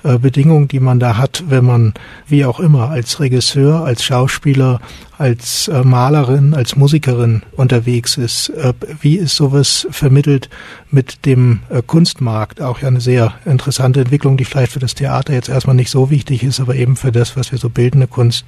äh, 0.06 0.18
Bedingungen, 0.18 0.68
die 0.68 0.78
man 0.78 1.00
da 1.00 1.16
hat, 1.16 1.42
wenn 1.48 1.64
man, 1.64 1.92
wie 2.28 2.44
auch 2.44 2.60
immer, 2.60 2.90
als 2.90 3.18
Regisseur, 3.18 3.84
als 3.84 4.04
Schauspieler, 4.04 4.80
als 5.18 5.66
äh, 5.66 5.82
Malerin, 5.82 6.54
als 6.54 6.76
Musikerin 6.76 7.42
unterwegs 7.56 8.16
ist. 8.16 8.50
Äh, 8.50 8.72
wie 9.00 9.16
ist 9.16 9.34
sowas 9.34 9.88
vermittelt 9.90 10.48
mit 10.92 11.26
dem 11.26 11.60
Kunstmarkt? 11.88 12.60
Auch 12.60 12.80
ja 12.80 12.88
eine 12.88 13.00
sehr 13.00 13.34
interessante 13.44 14.00
Entwicklung, 14.00 14.36
die 14.36 14.44
vielleicht 14.44 14.72
für 14.72 14.78
das 14.78 14.94
Theater 14.94 15.32
jetzt 15.32 15.48
erstmal 15.48 15.74
nicht 15.74 15.90
so 15.90 16.10
wichtig 16.10 16.44
ist, 16.44 16.60
aber 16.60 16.76
eben 16.76 16.94
für 16.94 17.10
das, 17.10 17.36
was 17.36 17.50
wir 17.50 17.58
so 17.58 17.68
bildende 17.68 18.06
Kunst 18.06 18.44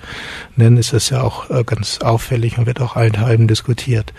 nennen, 0.55 0.77
ist 0.77 0.93
das 0.93 1.11
ja 1.11 1.23
auch 1.23 1.49
ganz 1.67 1.99
auffällig 1.99 2.59
und 2.59 2.67
wird 2.67 2.81
auch 2.81 2.95
allenthalben 2.95 3.49
diskutiert. 3.49 4.13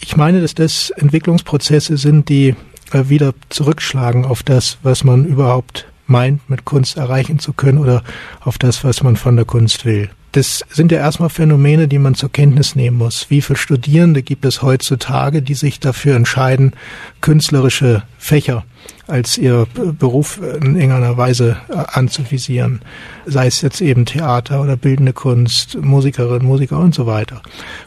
Ich 0.00 0.16
meine, 0.16 0.40
dass 0.40 0.54
das 0.54 0.90
Entwicklungsprozesse 0.90 1.96
sind, 1.96 2.28
die 2.28 2.54
wieder 2.92 3.34
zurückschlagen 3.48 4.24
auf 4.24 4.42
das, 4.42 4.78
was 4.82 5.02
man 5.02 5.24
überhaupt 5.24 5.86
meint, 6.06 6.48
mit 6.50 6.64
Kunst 6.64 6.96
erreichen 6.96 7.38
zu 7.38 7.52
können 7.52 7.78
oder 7.78 8.02
auf 8.40 8.58
das, 8.58 8.84
was 8.84 9.02
man 9.02 9.16
von 9.16 9.36
der 9.36 9.44
Kunst 9.44 9.84
will. 9.84 10.10
Das 10.32 10.64
sind 10.68 10.90
ja 10.90 10.98
erstmal 10.98 11.28
Phänomene, 11.28 11.86
die 11.86 12.00
man 12.00 12.16
zur 12.16 12.32
Kenntnis 12.32 12.74
nehmen 12.74 12.98
muss. 12.98 13.30
Wie 13.30 13.40
viele 13.40 13.56
Studierende 13.56 14.22
gibt 14.22 14.44
es 14.44 14.62
heutzutage, 14.62 15.42
die 15.42 15.54
sich 15.54 15.78
dafür 15.78 16.16
entscheiden, 16.16 16.72
künstlerische 17.20 18.02
Fächer 18.18 18.64
als 19.06 19.36
ihr 19.36 19.66
Beruf 19.98 20.38
in 20.38 20.76
irgendeiner 20.76 21.16
Weise 21.16 21.58
anzuvisieren. 21.68 22.80
Sei 23.26 23.46
es 23.46 23.60
jetzt 23.60 23.80
eben 23.80 24.06
Theater 24.06 24.62
oder 24.62 24.76
bildende 24.76 25.12
Kunst, 25.12 25.76
Musikerin, 25.80 26.44
Musiker 26.44 26.78
und 26.78 26.94
so 26.94 27.06
weiter. 27.06 27.42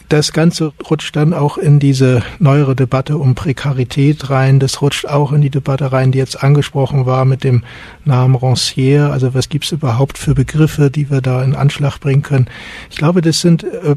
Das 0.10 0.32
Ganze 0.32 0.74
rutscht 0.90 1.16
dann 1.16 1.34
auch 1.34 1.58
in 1.58 1.80
diese 1.80 2.22
neuere 2.40 2.76
Debatte 2.76 3.18
um 3.18 3.34
Prekarität 3.34 4.30
rein. 4.30 4.60
Das 4.60 4.82
rutscht 4.82 5.08
auch 5.08 5.32
in 5.32 5.42
die 5.42 5.50
Debatte 5.50 5.92
rein, 5.92 6.12
die 6.12 6.20
jetzt 6.20 6.44
angesprochen 6.44 7.06
war 7.06 7.26
mit 7.26 7.44
dem 7.44 7.64
Namen 8.06 8.36
Rancière. 8.36 9.10
Also 9.10 9.34
was 9.34 9.50
gibt 9.50 9.66
es 9.66 9.72
überhaupt 9.72 10.18
für 10.18 10.36
Begriffe, 10.36 10.92
die 10.92 11.10
wir 11.10 11.22
da 11.22 11.44
in 11.44 11.56
Anschlag 11.56 12.00
bringen 12.00 12.22
können? 12.22 12.48
Ich 12.92 12.98
glaube, 12.98 13.22
das 13.22 13.42
sind 13.42 13.64
äh, 13.64 13.96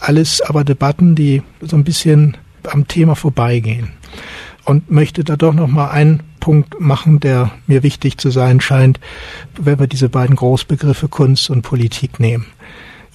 alles 0.00 0.42
aber 0.42 0.64
Debatten, 0.64 1.14
die 1.14 1.42
so 1.60 1.76
ein 1.76 1.84
bisschen 1.84 2.36
am 2.64 2.86
Thema 2.86 3.16
vorbeigehen 3.16 3.88
und 4.64 4.90
möchte 4.90 5.24
da 5.24 5.36
doch 5.36 5.54
noch 5.54 5.68
mal 5.68 5.88
einen 5.88 6.22
Punkt 6.40 6.80
machen, 6.80 7.20
der 7.20 7.52
mir 7.66 7.82
wichtig 7.82 8.18
zu 8.18 8.30
sein 8.30 8.60
scheint, 8.60 9.00
wenn 9.58 9.78
wir 9.78 9.86
diese 9.86 10.08
beiden 10.08 10.36
Großbegriffe 10.36 11.08
Kunst 11.08 11.50
und 11.50 11.62
Politik 11.62 12.20
nehmen. 12.20 12.46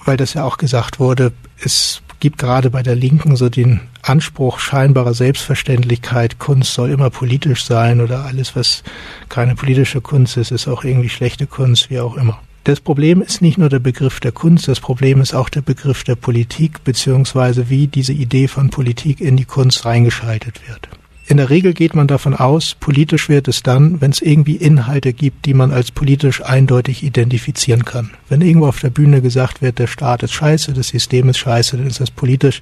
Weil 0.04 0.16
das 0.16 0.34
ja 0.34 0.44
auch 0.44 0.58
gesagt 0.58 1.00
wurde, 1.00 1.32
es 1.58 2.02
gibt 2.20 2.38
gerade 2.38 2.70
bei 2.70 2.82
der 2.82 2.94
Linken 2.94 3.36
so 3.36 3.48
den 3.48 3.80
Anspruch 4.02 4.58
scheinbarer 4.58 5.14
Selbstverständlichkeit, 5.14 6.38
Kunst 6.38 6.74
soll 6.74 6.90
immer 6.90 7.10
politisch 7.10 7.64
sein 7.64 8.00
oder 8.00 8.24
alles, 8.24 8.56
was 8.56 8.82
keine 9.28 9.54
politische 9.54 10.00
Kunst 10.00 10.36
ist, 10.36 10.50
ist 10.50 10.68
auch 10.68 10.84
irgendwie 10.84 11.08
schlechte 11.08 11.46
Kunst, 11.46 11.90
wie 11.90 12.00
auch 12.00 12.16
immer. 12.16 12.40
Das 12.64 12.80
Problem 12.80 13.20
ist 13.20 13.42
nicht 13.42 13.58
nur 13.58 13.68
der 13.68 13.78
Begriff 13.78 14.20
der 14.20 14.32
Kunst, 14.32 14.68
das 14.68 14.80
Problem 14.80 15.20
ist 15.20 15.34
auch 15.34 15.50
der 15.50 15.60
Begriff 15.60 16.02
der 16.02 16.16
Politik, 16.16 16.82
beziehungsweise 16.82 17.68
wie 17.68 17.88
diese 17.88 18.14
Idee 18.14 18.48
von 18.48 18.70
Politik 18.70 19.20
in 19.20 19.36
die 19.36 19.44
Kunst 19.44 19.84
reingeschaltet 19.84 20.66
wird. 20.66 20.88
In 21.26 21.38
der 21.38 21.48
Regel 21.48 21.72
geht 21.72 21.94
man 21.94 22.06
davon 22.06 22.34
aus, 22.34 22.76
politisch 22.78 23.30
wird 23.30 23.48
es 23.48 23.62
dann, 23.62 24.02
wenn 24.02 24.10
es 24.10 24.20
irgendwie 24.20 24.56
Inhalte 24.56 25.14
gibt, 25.14 25.46
die 25.46 25.54
man 25.54 25.72
als 25.72 25.90
politisch 25.90 26.44
eindeutig 26.44 27.02
identifizieren 27.02 27.86
kann. 27.86 28.10
Wenn 28.28 28.42
irgendwo 28.42 28.66
auf 28.66 28.80
der 28.80 28.90
Bühne 28.90 29.22
gesagt 29.22 29.62
wird, 29.62 29.78
der 29.78 29.86
Staat 29.86 30.22
ist 30.22 30.34
scheiße, 30.34 30.74
das 30.74 30.88
System 30.88 31.30
ist 31.30 31.38
scheiße, 31.38 31.78
dann 31.78 31.86
ist 31.86 32.00
das 32.00 32.10
politisch. 32.10 32.60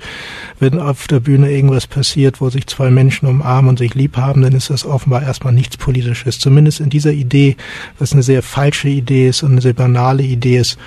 Wenn 0.60 0.78
auf 0.78 1.08
der 1.08 1.18
Bühne 1.18 1.50
irgendwas 1.50 1.88
passiert, 1.88 2.40
wo 2.40 2.50
sich 2.50 2.68
zwei 2.68 2.90
Menschen 2.90 3.26
umarmen 3.26 3.70
und 3.70 3.78
sich 3.80 3.94
lieb 3.94 4.16
haben, 4.16 4.42
dann 4.42 4.52
ist 4.52 4.70
das 4.70 4.84
offenbar 4.84 5.24
erstmal 5.24 5.52
nichts 5.52 5.76
Politisches. 5.76 6.38
Zumindest 6.38 6.78
in 6.78 6.88
dieser 6.88 7.12
Idee, 7.12 7.56
was 7.98 8.12
eine 8.12 8.22
sehr 8.22 8.44
falsche 8.44 8.88
Idee 8.88 9.28
ist 9.28 9.42
und 9.42 9.52
eine 9.52 9.60
sehr 9.60 9.72
banale 9.72 10.22
Idee 10.22 10.58
ist, 10.58 10.78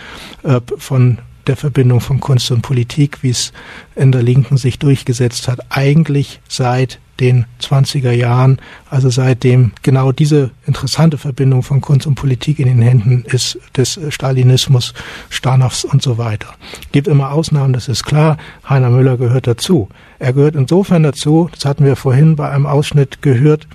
äh, 0.44 0.62
von 0.77 1.17
der 1.46 1.58
Verbindung 1.58 2.00
von 2.00 2.22
Kunst 2.22 2.50
und 2.51 2.62
Politik, 2.62 3.17
wie 3.22 3.29
es 3.32 3.51
in 3.96 4.13
der 4.13 4.24
Linken 4.24 4.55
sich 4.55 4.79
durchgesetzt 4.79 5.50
hat, 5.50 5.60
eigentlich 5.70 6.39
seit 6.48 7.00
den 7.20 7.46
20er 7.62 8.12
Jahren, 8.12 8.60
also 8.90 9.10
seitdem 9.10 9.72
genau 9.82 10.12
diese 10.12 10.52
interessante 10.68 11.18
Verbindung 11.18 11.64
von 11.64 11.82
Kunst 11.82 12.08
und 12.08 12.16
Politik 12.16 12.60
in 12.60 12.68
den 12.68 12.82
Händen 12.82 13.24
ist 13.26 13.58
des 13.76 14.00
Stalinismus, 14.10 14.94
Stanows 15.30 15.86
und 15.86 16.02
so 16.02 16.18
weiter. 16.18 16.48
Gibt 16.92 17.08
immer 17.08 17.32
Ausnahmen, 17.32 17.74
das 17.74 17.88
ist 17.88 18.04
klar. 18.04 18.38
Heiner 18.68 18.90
Müller 18.90 19.18
gehört 19.18 19.48
dazu. 19.48 19.90
Er 20.20 20.34
gehört 20.34 20.56
insofern 20.56 21.04
dazu, 21.04 21.50
das 21.54 21.66
hatten 21.66 21.86
wir 21.86 21.96
vorhin 21.96 22.36
bei 22.36 22.50
einem 22.50 22.66
Ausschnitt 22.66 23.22
gehört, 23.22 23.68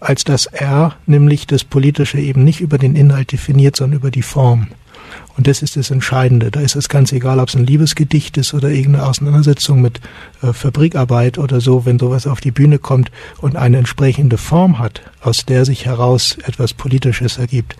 als 0.00 0.24
dass 0.24 0.46
er 0.46 0.94
nämlich 1.06 1.46
das 1.46 1.64
Politische 1.64 2.18
eben 2.18 2.44
nicht 2.44 2.60
über 2.60 2.78
den 2.78 2.96
Inhalt 2.96 3.32
definiert, 3.32 3.76
sondern 3.76 3.98
über 3.98 4.10
die 4.10 4.22
Form. 4.22 4.68
Und 5.36 5.46
das 5.46 5.62
ist 5.62 5.76
das 5.76 5.90
Entscheidende. 5.90 6.50
Da 6.50 6.60
ist 6.60 6.76
es 6.76 6.88
ganz 6.88 7.12
egal, 7.12 7.38
ob 7.38 7.48
es 7.48 7.54
ein 7.54 7.66
Liebesgedicht 7.66 8.36
ist 8.36 8.54
oder 8.54 8.70
irgendeine 8.70 9.06
Auseinandersetzung 9.06 9.80
mit 9.80 10.00
äh, 10.42 10.52
Fabrikarbeit 10.52 11.38
oder 11.38 11.60
so. 11.60 11.86
Wenn 11.86 11.98
sowas 11.98 12.26
auf 12.26 12.40
die 12.40 12.50
Bühne 12.50 12.78
kommt 12.78 13.10
und 13.40 13.56
eine 13.56 13.78
entsprechende 13.78 14.38
Form 14.38 14.78
hat, 14.78 15.02
aus 15.20 15.46
der 15.46 15.64
sich 15.64 15.86
heraus 15.86 16.38
etwas 16.44 16.74
Politisches 16.74 17.38
ergibt, 17.38 17.76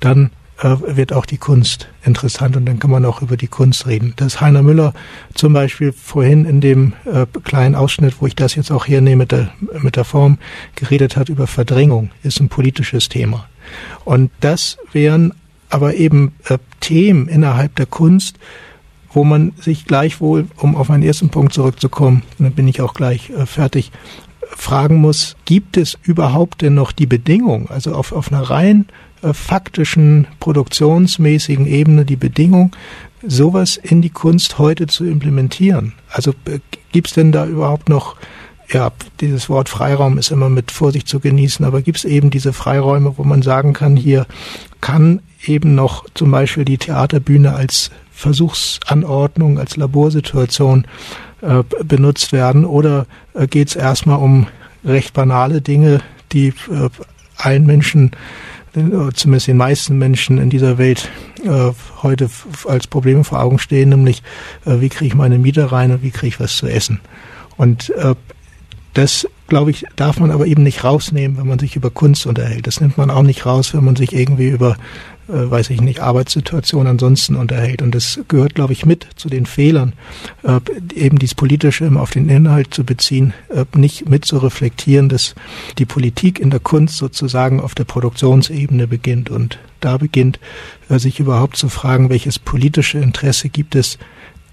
dann 0.00 0.30
äh, 0.62 0.76
wird 0.96 1.12
auch 1.12 1.26
die 1.26 1.38
Kunst 1.38 1.88
interessant 2.04 2.56
und 2.56 2.66
dann 2.66 2.78
kann 2.78 2.90
man 2.90 3.04
auch 3.04 3.20
über 3.20 3.36
die 3.36 3.48
Kunst 3.48 3.86
reden. 3.86 4.14
Das 4.16 4.40
Heiner 4.40 4.62
Müller 4.62 4.94
zum 5.34 5.52
Beispiel 5.52 5.92
vorhin 5.92 6.44
in 6.44 6.60
dem 6.60 6.92
äh, 7.04 7.26
kleinen 7.42 7.74
Ausschnitt, 7.74 8.16
wo 8.20 8.26
ich 8.26 8.36
das 8.36 8.54
jetzt 8.54 8.70
auch 8.70 8.86
hernehme 8.86 9.22
mit 9.22 9.32
der, 9.32 9.52
mit 9.80 9.96
der 9.96 10.04
Form, 10.04 10.38
geredet 10.76 11.16
hat 11.16 11.28
über 11.28 11.46
Verdrängung, 11.46 12.10
ist 12.22 12.40
ein 12.40 12.48
politisches 12.48 13.08
Thema. 13.08 13.48
Und 14.04 14.30
das 14.40 14.78
wären 14.92 15.32
aber 15.72 15.94
eben 15.94 16.34
äh, 16.48 16.58
Themen 16.80 17.28
innerhalb 17.28 17.74
der 17.76 17.86
Kunst, 17.86 18.38
wo 19.10 19.24
man 19.24 19.52
sich 19.58 19.86
gleichwohl, 19.86 20.46
um 20.58 20.76
auf 20.76 20.90
meinen 20.90 21.02
ersten 21.02 21.30
Punkt 21.30 21.54
zurückzukommen, 21.54 22.22
dann 22.38 22.52
bin 22.52 22.68
ich 22.68 22.82
auch 22.82 22.92
gleich 22.92 23.30
äh, 23.30 23.46
fertig, 23.46 23.90
fragen 24.54 24.96
muss, 24.96 25.34
gibt 25.46 25.78
es 25.78 25.96
überhaupt 26.02 26.60
denn 26.60 26.74
noch 26.74 26.92
die 26.92 27.06
Bedingung, 27.06 27.70
also 27.70 27.94
auf, 27.94 28.12
auf 28.12 28.30
einer 28.30 28.42
rein 28.42 28.84
äh, 29.22 29.32
faktischen, 29.32 30.26
produktionsmäßigen 30.40 31.66
Ebene 31.66 32.04
die 32.04 32.16
Bedingung, 32.16 32.76
sowas 33.26 33.78
in 33.78 34.02
die 34.02 34.10
Kunst 34.10 34.58
heute 34.58 34.88
zu 34.88 35.06
implementieren? 35.06 35.94
Also 36.10 36.32
äh, 36.44 36.58
gibt 36.92 37.08
es 37.08 37.14
denn 37.14 37.32
da 37.32 37.46
überhaupt 37.46 37.88
noch 37.88 38.16
ja, 38.70 38.90
dieses 39.20 39.48
Wort 39.48 39.68
Freiraum 39.68 40.18
ist 40.18 40.30
immer 40.30 40.48
mit 40.48 40.70
Vorsicht 40.70 41.08
zu 41.08 41.18
genießen, 41.18 41.64
aber 41.64 41.82
gibt 41.82 41.98
es 41.98 42.04
eben 42.04 42.30
diese 42.30 42.52
Freiräume, 42.52 43.14
wo 43.16 43.24
man 43.24 43.42
sagen 43.42 43.72
kann, 43.72 43.96
hier 43.96 44.26
kann 44.80 45.20
eben 45.44 45.74
noch 45.74 46.04
zum 46.14 46.30
Beispiel 46.30 46.64
die 46.64 46.78
Theaterbühne 46.78 47.54
als 47.54 47.90
Versuchsanordnung, 48.12 49.58
als 49.58 49.76
Laborsituation 49.76 50.86
äh, 51.40 51.62
benutzt 51.84 52.32
werden 52.32 52.64
oder 52.64 53.06
äh, 53.34 53.46
geht 53.46 53.68
es 53.68 53.76
erstmal 53.76 54.18
um 54.18 54.46
recht 54.84 55.12
banale 55.14 55.60
Dinge, 55.60 56.00
die 56.32 56.48
äh, 56.48 56.88
allen 57.36 57.66
Menschen, 57.66 58.12
äh, 58.74 58.80
zumindest 59.14 59.48
den 59.48 59.56
meisten 59.56 59.98
Menschen 59.98 60.38
in 60.38 60.50
dieser 60.50 60.78
Welt 60.78 61.10
äh, 61.44 61.72
heute 62.02 62.30
als 62.66 62.86
Probleme 62.86 63.24
vor 63.24 63.40
Augen 63.40 63.58
stehen, 63.58 63.88
nämlich 63.88 64.22
äh, 64.64 64.80
wie 64.80 64.88
kriege 64.88 65.06
ich 65.06 65.14
meine 65.14 65.38
Miete 65.38 65.72
rein 65.72 65.90
und 65.90 66.02
wie 66.02 66.10
kriege 66.10 66.28
ich 66.28 66.40
was 66.40 66.56
zu 66.56 66.66
essen. 66.66 67.00
Und 67.56 67.90
äh, 67.90 68.14
das, 68.94 69.26
glaube 69.48 69.70
ich, 69.70 69.86
darf 69.96 70.20
man 70.20 70.30
aber 70.30 70.46
eben 70.46 70.62
nicht 70.62 70.84
rausnehmen, 70.84 71.38
wenn 71.38 71.46
man 71.46 71.58
sich 71.58 71.76
über 71.76 71.90
Kunst 71.90 72.26
unterhält. 72.26 72.66
Das 72.66 72.80
nimmt 72.80 72.98
man 72.98 73.10
auch 73.10 73.22
nicht 73.22 73.46
raus, 73.46 73.72
wenn 73.74 73.84
man 73.84 73.96
sich 73.96 74.12
irgendwie 74.12 74.48
über, 74.48 74.76
weiß 75.28 75.70
ich 75.70 75.80
nicht, 75.80 76.00
Arbeitssituationen 76.00 76.88
ansonsten 76.88 77.36
unterhält. 77.36 77.82
Und 77.82 77.94
das 77.94 78.20
gehört, 78.28 78.54
glaube 78.54 78.72
ich, 78.72 78.84
mit 78.84 79.06
zu 79.16 79.28
den 79.28 79.46
Fehlern, 79.46 79.94
äh, 80.42 80.60
eben 80.94 81.18
dies 81.18 81.34
Politische 81.34 81.84
immer 81.84 82.00
auf 82.00 82.10
den 82.10 82.28
Inhalt 82.28 82.74
zu 82.74 82.84
beziehen, 82.84 83.32
äh, 83.48 83.64
nicht 83.76 84.08
mit 84.08 84.24
zu 84.24 84.38
reflektieren, 84.38 85.08
dass 85.08 85.34
die 85.78 85.86
Politik 85.86 86.38
in 86.38 86.50
der 86.50 86.60
Kunst 86.60 86.96
sozusagen 86.96 87.60
auf 87.60 87.74
der 87.74 87.84
Produktionsebene 87.84 88.88
beginnt. 88.88 89.30
Und 89.30 89.58
da 89.80 89.96
beginnt, 89.96 90.40
äh, 90.88 90.98
sich 90.98 91.20
überhaupt 91.20 91.56
zu 91.56 91.68
fragen, 91.68 92.10
welches 92.10 92.38
politische 92.38 92.98
Interesse 92.98 93.48
gibt 93.48 93.74
es 93.74 93.98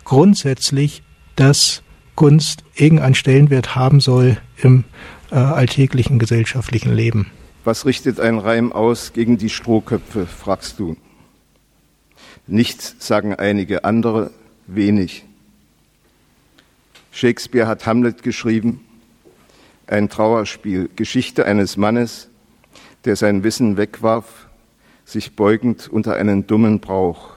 grundsätzlich, 0.04 1.04
dass 1.36 1.84
Kunst 2.16 2.64
irgendeinen 2.76 3.16
Stellenwert 3.16 3.76
haben 3.76 4.02
soll 4.02 4.38
im 4.58 4.84
äh, 5.32 5.36
alltäglichen 5.36 6.20
gesellschaftlichen 6.20 6.94
Leben. 6.94 7.32
Was 7.64 7.86
richtet 7.86 8.20
ein 8.20 8.40
Reim 8.40 8.72
aus 8.72 9.14
gegen 9.14 9.38
die 9.38 9.50
Strohköpfe, 9.50 10.26
fragst 10.26 10.80
du. 10.80 10.96
Nichts 12.48 12.96
sagen 13.00 13.36
einige 13.36 13.84
andere, 13.84 14.32
wenig. 14.66 15.26
Shakespeare 17.12 17.68
hat 17.68 17.86
Hamlet 17.86 18.24
geschrieben, 18.24 18.86
ein 19.88 20.10
Trauerspiel, 20.10 20.90
Geschichte 20.96 21.46
eines 21.46 21.76
Mannes, 21.76 22.30
der 23.06 23.16
sein 23.16 23.44
Wissen 23.44 23.78
wegwarf, 23.78 24.48
sich 25.06 25.36
beugend 25.36 25.88
unter 25.88 26.16
einen 26.16 26.48
dummen 26.48 26.80
Brauch. 26.80 27.36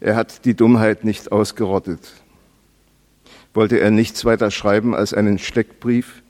Er 0.00 0.16
hat 0.16 0.44
die 0.44 0.54
Dummheit 0.54 1.04
nicht 1.04 1.32
ausgerottet, 1.32 2.12
wollte 3.54 3.80
er 3.80 3.90
nichts 3.90 4.24
weiter 4.24 4.50
schreiben 4.50 4.94
als 4.94 5.12
einen 5.12 5.38
Steckbrief. 5.38 6.22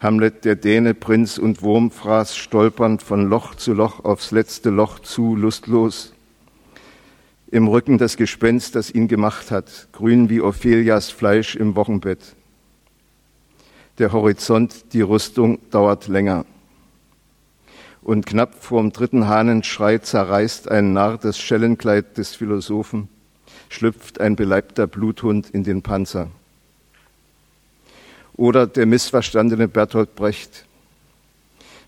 Hamlet, 0.00 0.44
der 0.44 0.56
Däne, 0.56 0.94
Prinz 0.94 1.38
und 1.38 1.62
Wurmfraß, 1.62 2.36
stolpernd 2.36 3.02
von 3.02 3.28
Loch 3.28 3.54
zu 3.54 3.72
Loch 3.72 4.04
aufs 4.04 4.30
letzte 4.32 4.70
Loch 4.70 4.98
zu, 4.98 5.36
lustlos. 5.36 6.12
Im 7.50 7.68
Rücken 7.68 7.98
das 7.98 8.16
Gespenst, 8.16 8.74
das 8.74 8.90
ihn 8.90 9.08
gemacht 9.08 9.50
hat, 9.50 9.88
grün 9.92 10.28
wie 10.28 10.40
Ophelias 10.40 11.10
Fleisch 11.10 11.54
im 11.54 11.76
Wochenbett. 11.76 12.34
Der 13.98 14.12
Horizont, 14.12 14.92
die 14.92 15.02
Rüstung 15.02 15.58
dauert 15.70 16.08
länger. 16.08 16.44
Und 18.02 18.26
knapp 18.26 18.62
vorm 18.62 18.92
dritten 18.92 19.28
Hahnenschrei 19.28 19.98
zerreißt 19.98 20.70
ein 20.70 20.92
Narr 20.92 21.16
das 21.16 21.38
Schellenkleid 21.38 22.18
des 22.18 22.34
Philosophen, 22.34 23.08
schlüpft 23.68 24.20
ein 24.20 24.36
beleibter 24.36 24.86
Bluthund 24.86 25.48
in 25.50 25.62
den 25.62 25.82
Panzer. 25.82 26.28
Oder 28.36 28.66
der 28.66 28.86
missverstandene 28.86 29.68
Bertolt 29.68 30.14
Brecht 30.14 30.66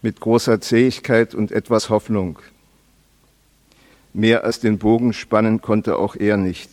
mit 0.03 0.21
großer 0.21 0.61
Zähigkeit 0.61 1.35
und 1.35 1.51
etwas 1.51 1.91
Hoffnung. 1.91 2.39
Mehr 4.13 4.45
als 4.45 4.61
den 4.61 4.79
Bogen 4.79 5.13
spannen 5.13 5.61
konnte 5.61 5.97
auch 5.97 6.17
er 6.17 6.37
nicht. 6.37 6.71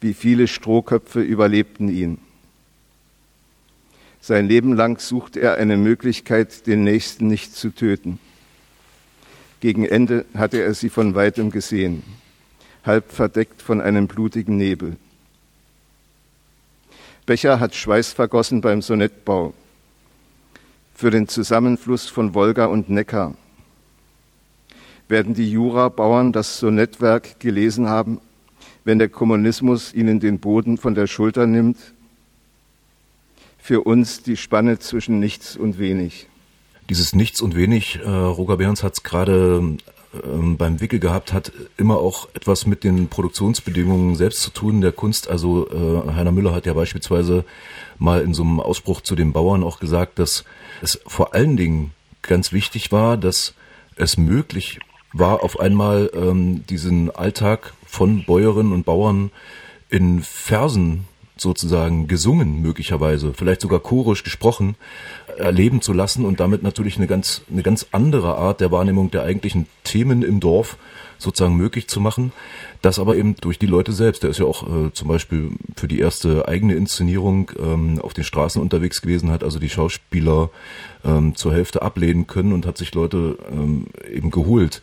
Wie 0.00 0.14
viele 0.14 0.46
Strohköpfe 0.46 1.20
überlebten 1.20 1.88
ihn. 1.88 2.18
Sein 4.20 4.46
Leben 4.46 4.74
lang 4.74 5.00
sucht 5.00 5.36
er 5.36 5.56
eine 5.56 5.76
Möglichkeit, 5.76 6.66
den 6.66 6.84
Nächsten 6.84 7.26
nicht 7.26 7.54
zu 7.54 7.70
töten. 7.70 8.18
Gegen 9.60 9.84
Ende 9.84 10.24
hatte 10.34 10.62
er 10.62 10.72
sie 10.74 10.88
von 10.88 11.14
weitem 11.14 11.50
gesehen, 11.50 12.02
halb 12.84 13.12
verdeckt 13.12 13.60
von 13.60 13.80
einem 13.80 14.06
blutigen 14.06 14.56
Nebel. 14.56 14.96
Becher 17.30 17.60
hat 17.60 17.76
Schweiß 17.76 18.12
vergossen 18.12 18.60
beim 18.60 18.82
Sonettbau 18.82 19.54
für 20.96 21.12
den 21.12 21.28
Zusammenfluss 21.28 22.06
von 22.08 22.34
Wolga 22.34 22.64
und 22.66 22.90
Neckar. 22.90 23.36
Werden 25.06 25.34
die 25.34 25.48
Jurabauern 25.48 26.32
das 26.32 26.58
Sonettwerk 26.58 27.38
gelesen 27.38 27.88
haben, 27.88 28.20
wenn 28.82 28.98
der 28.98 29.08
Kommunismus 29.08 29.94
ihnen 29.94 30.18
den 30.18 30.40
Boden 30.40 30.76
von 30.76 30.96
der 30.96 31.06
Schulter 31.06 31.46
nimmt 31.46 31.76
für 33.58 33.82
uns 33.82 34.24
die 34.24 34.36
Spanne 34.36 34.80
zwischen 34.80 35.20
nichts 35.20 35.56
und 35.56 35.78
wenig. 35.78 36.26
Dieses 36.88 37.14
Nichts 37.14 37.40
und 37.40 37.54
wenig, 37.54 38.00
äh, 38.02 38.08
Roger 38.08 38.56
Behrens 38.56 38.82
hat 38.82 38.94
es 38.94 39.04
gerade 39.04 39.76
ähm, 40.24 40.56
beim 40.56 40.80
Wickel 40.80 40.98
gehabt, 40.98 41.32
hat 41.32 41.52
immer 41.76 41.98
auch 41.98 42.28
etwas 42.34 42.66
mit 42.66 42.84
den 42.84 43.08
Produktionsbedingungen 43.08 44.16
selbst 44.16 44.42
zu 44.42 44.50
tun 44.50 44.80
der 44.80 44.92
Kunst. 44.92 45.28
Also 45.28 45.68
äh, 45.70 46.12
Heiner 46.12 46.32
Müller 46.32 46.52
hat 46.52 46.66
ja 46.66 46.74
beispielsweise 46.74 47.44
mal 47.98 48.22
in 48.22 48.34
so 48.34 48.42
einem 48.42 48.60
Ausspruch 48.60 49.00
zu 49.00 49.14
den 49.14 49.32
Bauern 49.32 49.62
auch 49.62 49.78
gesagt, 49.78 50.18
dass 50.18 50.44
es 50.82 51.00
vor 51.06 51.34
allen 51.34 51.56
Dingen 51.56 51.92
ganz 52.22 52.52
wichtig 52.52 52.92
war, 52.92 53.16
dass 53.16 53.54
es 53.96 54.16
möglich 54.16 54.80
war, 55.12 55.42
auf 55.42 55.58
einmal 55.60 56.10
ähm, 56.14 56.64
diesen 56.66 57.14
Alltag 57.14 57.72
von 57.86 58.24
Bäuerinnen 58.24 58.72
und 58.72 58.84
Bauern 58.84 59.30
in 59.88 60.22
Versen 60.22 61.06
sozusagen 61.40 62.06
gesungen 62.06 62.60
möglicherweise, 62.60 63.32
vielleicht 63.34 63.60
sogar 63.60 63.80
chorisch 63.80 64.22
gesprochen, 64.22 64.76
erleben 65.38 65.80
zu 65.80 65.92
lassen 65.92 66.24
und 66.24 66.40
damit 66.40 66.62
natürlich 66.62 66.96
eine 66.96 67.06
ganz, 67.06 67.42
eine 67.50 67.62
ganz 67.62 67.86
andere 67.92 68.36
Art 68.36 68.60
der 68.60 68.70
Wahrnehmung 68.70 69.10
der 69.10 69.22
eigentlichen 69.22 69.66
Themen 69.84 70.22
im 70.22 70.40
Dorf 70.40 70.76
sozusagen 71.18 71.56
möglich 71.56 71.88
zu 71.88 72.00
machen. 72.00 72.32
Das 72.82 72.98
aber 72.98 73.16
eben 73.16 73.36
durch 73.36 73.58
die 73.58 73.66
Leute 73.66 73.92
selbst. 73.92 74.22
Der 74.22 74.30
ist 74.30 74.38
ja 74.38 74.46
auch 74.46 74.66
äh, 74.66 74.92
zum 74.92 75.08
Beispiel 75.08 75.50
für 75.76 75.86
die 75.86 76.00
erste 76.00 76.48
eigene 76.48 76.74
Inszenierung 76.74 77.50
ähm, 77.58 78.00
auf 78.00 78.14
den 78.14 78.24
Straßen 78.24 78.60
unterwegs 78.60 79.02
gewesen, 79.02 79.30
hat 79.30 79.44
also 79.44 79.58
die 79.58 79.68
Schauspieler 79.68 80.50
ähm, 81.04 81.34
zur 81.36 81.52
Hälfte 81.52 81.82
ablehnen 81.82 82.26
können 82.26 82.52
und 82.52 82.66
hat 82.66 82.78
sich 82.78 82.94
Leute 82.94 83.38
ähm, 83.50 83.86
eben 84.10 84.30
geholt. 84.30 84.80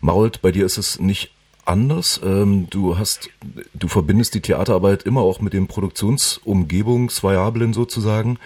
Mault, 0.00 0.42
bei 0.42 0.52
dir 0.52 0.64
ist 0.64 0.78
es 0.78 1.00
nicht 1.00 1.32
anders. 1.70 2.20
Ähm, 2.24 2.66
du 2.68 2.98
hast, 2.98 3.30
du 3.74 3.86
verbindest 3.88 4.34
die 4.34 4.42
Theaterarbeit 4.42 5.04
immer 5.04 5.22
auch 5.22 5.40
mit 5.40 5.54
den 5.54 5.68
Produktionsumgebungsvariablen 5.68 7.72
sozusagen. 7.72 8.38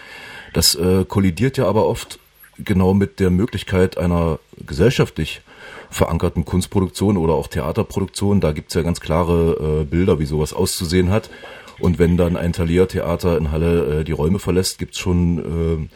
Das 0.53 0.75
äh, 0.75 1.03
kollidiert 1.05 1.57
ja 1.57 1.67
aber 1.67 1.87
oft 1.87 2.19
genau 2.57 2.93
mit 2.93 3.19
der 3.19 3.31
Möglichkeit 3.31 3.97
einer 3.97 4.39
gesellschaftlich 4.65 5.41
verankerten 5.89 6.45
Kunstproduktion 6.45 7.17
oder 7.17 7.33
auch 7.33 7.47
Theaterproduktion. 7.47 8.39
Da 8.39 8.53
gibt's 8.53 8.75
ja 8.75 8.83
ganz 8.83 9.01
klare 9.01 9.81
äh, 9.81 9.85
Bilder, 9.85 10.19
wie 10.19 10.25
sowas 10.25 10.53
auszusehen 10.53 11.09
hat. 11.09 11.29
Und 11.79 11.99
wenn 11.99 12.15
dann 12.15 12.37
ein 12.37 12.53
Thalia-Theater 12.53 13.37
in 13.37 13.51
Halle 13.51 13.99
äh, 13.99 14.05
die 14.05 14.13
Räume 14.13 14.39
verlässt, 14.39 14.79
gibt's 14.79 14.99
schon 14.99 15.39
äh, 15.39 15.89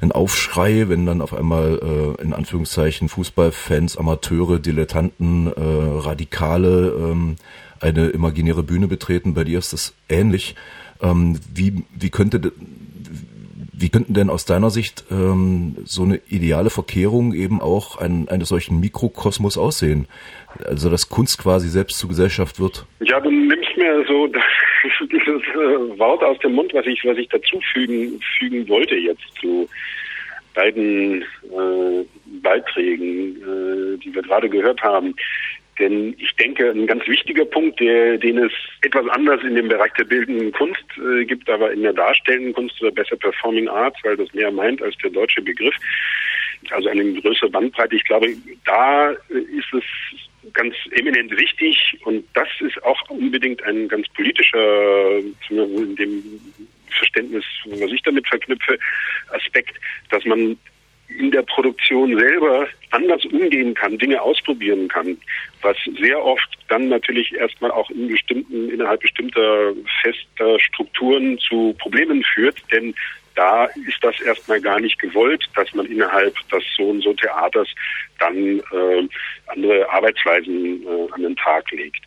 ein 0.00 0.12
Aufschrei, 0.12 0.88
wenn 0.88 1.06
dann 1.06 1.20
auf 1.20 1.34
einmal 1.34 2.16
äh, 2.18 2.22
in 2.22 2.32
Anführungszeichen 2.32 3.08
Fußballfans, 3.08 3.96
Amateure, 3.96 4.58
Dilettanten, 4.58 5.46
äh, 5.46 5.52
Radikale 5.56 6.94
ähm, 6.98 7.36
eine 7.80 8.08
imaginäre 8.08 8.62
Bühne 8.62 8.88
betreten. 8.88 9.34
Bei 9.34 9.44
dir 9.44 9.58
ist 9.58 9.72
das 9.72 9.94
ähnlich. 10.08 10.54
Ähm, 11.00 11.38
wie, 11.52 11.84
wie 11.94 12.10
könnte 12.10 12.52
wie 13.76 13.88
könnten 13.88 14.14
denn 14.14 14.30
aus 14.30 14.44
deiner 14.44 14.70
Sicht 14.70 15.04
ähm, 15.10 15.76
so 15.84 16.02
eine 16.02 16.20
ideale 16.28 16.70
Verkehrung 16.70 17.34
eben 17.34 17.60
auch 17.60 17.98
ein, 17.98 18.28
eines 18.28 18.48
solchen 18.48 18.80
Mikrokosmos 18.80 19.58
aussehen? 19.58 20.06
Also 20.64 20.90
dass 20.90 21.08
Kunst 21.08 21.38
quasi 21.38 21.68
selbst 21.68 21.98
zur 21.98 22.08
Gesellschaft 22.08 22.60
wird? 22.60 22.86
Ja, 23.00 23.20
du 23.20 23.30
nimmst 23.30 23.76
mir 23.76 24.04
so 24.06 24.26
dieses 25.00 25.42
äh, 25.54 25.98
Wort 25.98 26.22
aus 26.22 26.38
dem 26.38 26.52
Mund, 26.52 26.72
was 26.74 26.86
ich, 26.86 27.04
was 27.04 27.18
ich 27.18 27.28
dazu 27.28 27.60
fügen, 27.72 28.20
fügen 28.38 28.68
wollte 28.68 28.94
jetzt 28.94 29.24
zu 29.40 29.68
beiden 30.54 31.22
äh, 31.22 32.04
Beiträgen, 32.42 33.36
äh, 33.36 33.98
die 33.98 34.14
wir 34.14 34.22
gerade 34.22 34.48
gehört 34.48 34.82
haben. 34.82 35.14
Denn 35.78 36.14
ich 36.18 36.34
denke, 36.36 36.70
ein 36.70 36.86
ganz 36.86 37.06
wichtiger 37.06 37.44
Punkt, 37.44 37.80
der, 37.80 38.18
den 38.18 38.38
es 38.38 38.52
etwas 38.82 39.06
anders 39.08 39.42
in 39.42 39.56
dem 39.56 39.68
Bereich 39.68 39.92
der 39.94 40.04
bildenden 40.04 40.52
Kunst 40.52 40.84
äh, 40.98 41.24
gibt, 41.24 41.48
aber 41.50 41.72
in 41.72 41.82
der 41.82 41.92
darstellenden 41.92 42.52
Kunst 42.52 42.80
oder 42.80 42.92
besser 42.92 43.16
Performing 43.16 43.68
Arts, 43.68 43.98
weil 44.04 44.16
das 44.16 44.32
mehr 44.34 44.52
meint 44.52 44.80
als 44.82 44.96
der 44.98 45.10
deutsche 45.10 45.42
Begriff, 45.42 45.74
also 46.70 46.88
eine 46.88 47.12
größere 47.20 47.50
Bandbreite. 47.50 47.96
Ich 47.96 48.04
glaube, 48.04 48.28
da 48.64 49.10
ist 49.10 49.72
es 49.72 49.84
ganz 50.52 50.74
eminent 50.92 51.36
wichtig 51.36 51.98
und 52.04 52.24
das 52.34 52.48
ist 52.60 52.82
auch 52.84 53.00
unbedingt 53.08 53.62
ein 53.64 53.88
ganz 53.88 54.08
politischer, 54.10 55.18
in 55.50 55.96
dem 55.96 56.22
Verständnis, 56.90 57.44
was 57.66 57.90
ich 57.90 58.02
damit 58.02 58.26
verknüpfe, 58.28 58.78
Aspekt, 59.30 59.74
dass 60.10 60.24
man 60.24 60.56
in 61.08 61.30
der 61.30 61.42
Produktion 61.42 62.18
selber 62.18 62.66
anders 62.90 63.24
umgehen 63.26 63.74
kann, 63.74 63.98
Dinge 63.98 64.20
ausprobieren 64.20 64.88
kann, 64.88 65.18
was 65.62 65.76
sehr 66.00 66.22
oft 66.24 66.48
dann 66.68 66.88
natürlich 66.88 67.34
erstmal 67.34 67.70
auch 67.70 67.90
in 67.90 68.08
bestimmten, 68.08 68.70
innerhalb 68.70 69.00
bestimmter 69.00 69.72
fester 70.02 70.58
Strukturen 70.60 71.38
zu 71.38 71.74
Problemen 71.78 72.22
führt, 72.24 72.56
denn 72.72 72.94
da 73.34 73.64
ist 73.64 73.98
das 74.02 74.20
erstmal 74.20 74.60
gar 74.60 74.80
nicht 74.80 74.98
gewollt, 75.00 75.44
dass 75.56 75.72
man 75.74 75.86
innerhalb 75.86 76.34
des 76.50 76.62
so 76.76 76.90
und 76.90 77.02
so 77.02 77.12
Theaters 77.14 77.68
dann 78.18 78.60
äh, 78.60 79.08
andere 79.48 79.90
Arbeitsweisen 79.90 80.86
äh, 80.86 81.12
an 81.12 81.22
den 81.22 81.36
Tag 81.36 81.70
legt. 81.72 82.00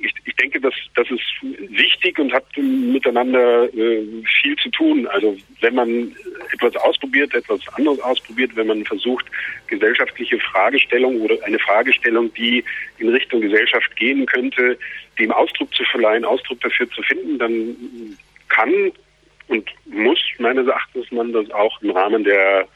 Ich, 0.00 0.14
ich 0.24 0.34
denke, 0.36 0.60
dass 0.60 0.74
das 0.94 1.10
ist 1.10 1.22
wichtig 1.70 2.18
und 2.18 2.32
hat 2.32 2.44
miteinander 2.56 3.64
äh, 3.74 4.02
viel 4.40 4.56
zu 4.56 4.70
tun. 4.70 5.06
Also 5.08 5.36
wenn 5.60 5.74
man 5.74 6.16
etwas 6.52 6.76
ausprobiert, 6.76 7.34
etwas 7.34 7.60
anderes 7.74 8.00
ausprobiert, 8.00 8.54
wenn 8.56 8.66
man 8.66 8.84
versucht, 8.84 9.26
gesellschaftliche 9.66 10.38
Fragestellungen 10.40 11.20
oder 11.20 11.36
eine 11.44 11.58
Fragestellung, 11.58 12.32
die 12.34 12.64
in 12.98 13.08
Richtung 13.08 13.40
Gesellschaft 13.40 13.94
gehen 13.96 14.26
könnte, 14.26 14.78
dem 15.18 15.32
Ausdruck 15.32 15.72
zu 15.74 15.84
verleihen, 15.84 16.24
Ausdruck 16.24 16.60
dafür 16.60 16.90
zu 16.90 17.02
finden, 17.02 17.38
dann 17.38 17.76
kann 18.48 18.92
und 19.48 19.68
muss 19.86 20.20
meines 20.38 20.66
Erachtens 20.66 21.10
man 21.12 21.32
das 21.32 21.50
auch 21.50 21.80
im 21.82 21.90
Rahmen 21.90 22.24
der 22.24 22.66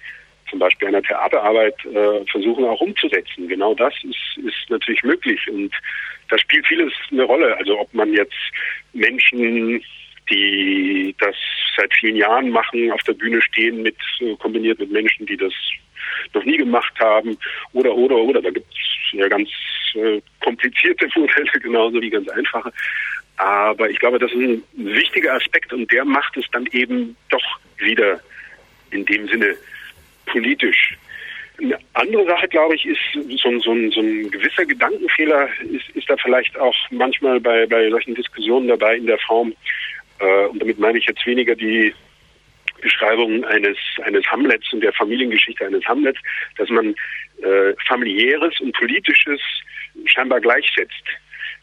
zum 0.50 0.58
Beispiel 0.58 0.88
einer 0.88 1.02
Theaterarbeit 1.02 1.76
äh, 1.86 2.24
versuchen 2.30 2.64
auch 2.64 2.80
umzusetzen. 2.80 3.48
Genau 3.48 3.74
das 3.74 3.94
ist, 4.04 4.44
ist 4.44 4.70
natürlich 4.70 5.02
möglich 5.02 5.40
und 5.50 5.72
da 6.28 6.38
spielt 6.38 6.66
vieles 6.66 6.92
eine 7.10 7.24
Rolle. 7.24 7.56
Also 7.56 7.78
ob 7.78 7.92
man 7.94 8.12
jetzt 8.12 8.34
Menschen, 8.92 9.82
die 10.30 11.14
das 11.18 11.34
seit 11.76 11.92
vielen 11.94 12.16
Jahren 12.16 12.50
machen, 12.50 12.90
auf 12.92 13.02
der 13.02 13.14
Bühne 13.14 13.40
stehen, 13.42 13.82
mit 13.82 13.96
äh, 14.20 14.34
kombiniert 14.36 14.78
mit 14.78 14.90
Menschen, 14.90 15.26
die 15.26 15.36
das 15.36 15.52
noch 16.34 16.44
nie 16.44 16.56
gemacht 16.56 16.92
haben, 17.00 17.36
oder 17.72 17.94
oder 17.94 18.16
oder. 18.16 18.42
Da 18.42 18.50
gibt 18.50 18.70
es 18.72 19.12
ja 19.18 19.28
ganz 19.28 19.48
äh, 19.94 20.20
komplizierte 20.40 21.08
Modelle 21.16 21.60
genauso 21.60 22.00
wie 22.00 22.10
ganz 22.10 22.28
einfache. 22.28 22.72
Aber 23.36 23.88
ich 23.88 23.98
glaube, 24.00 24.18
das 24.18 24.32
ist 24.32 24.38
ein 24.38 24.62
wichtiger 24.74 25.34
Aspekt 25.34 25.72
und 25.72 25.90
der 25.92 26.04
macht 26.04 26.36
es 26.36 26.44
dann 26.52 26.66
eben 26.72 27.16
doch 27.30 27.60
wieder 27.78 28.20
in 28.90 29.04
dem 29.04 29.28
Sinne 29.28 29.56
politisch. 30.28 30.96
Eine 31.60 31.78
andere 31.94 32.24
Sache, 32.26 32.46
glaube 32.48 32.76
ich, 32.76 32.86
ist 32.86 33.00
so, 33.42 33.58
so, 33.58 33.90
so 33.90 34.00
ein 34.00 34.30
gewisser 34.30 34.64
Gedankenfehler 34.64 35.48
ist, 35.70 35.88
ist 35.96 36.08
da 36.08 36.16
vielleicht 36.16 36.56
auch 36.58 36.74
manchmal 36.90 37.40
bei, 37.40 37.66
bei 37.66 37.90
solchen 37.90 38.14
Diskussionen 38.14 38.68
dabei 38.68 38.96
in 38.96 39.06
der 39.06 39.18
Form, 39.18 39.52
äh, 40.20 40.46
und 40.46 40.60
damit 40.60 40.78
meine 40.78 40.98
ich 40.98 41.06
jetzt 41.06 41.26
weniger 41.26 41.54
die 41.54 41.92
Beschreibung 42.80 43.44
eines, 43.44 43.76
eines 44.04 44.24
Hamlets 44.26 44.72
und 44.72 44.82
der 44.82 44.92
Familiengeschichte 44.92 45.66
eines 45.66 45.84
Hamlets, 45.86 46.20
dass 46.56 46.68
man 46.68 46.94
äh, 47.42 47.74
familiäres 47.86 48.60
und 48.60 48.72
politisches 48.76 49.40
scheinbar 50.04 50.40
gleichsetzt. 50.40 51.04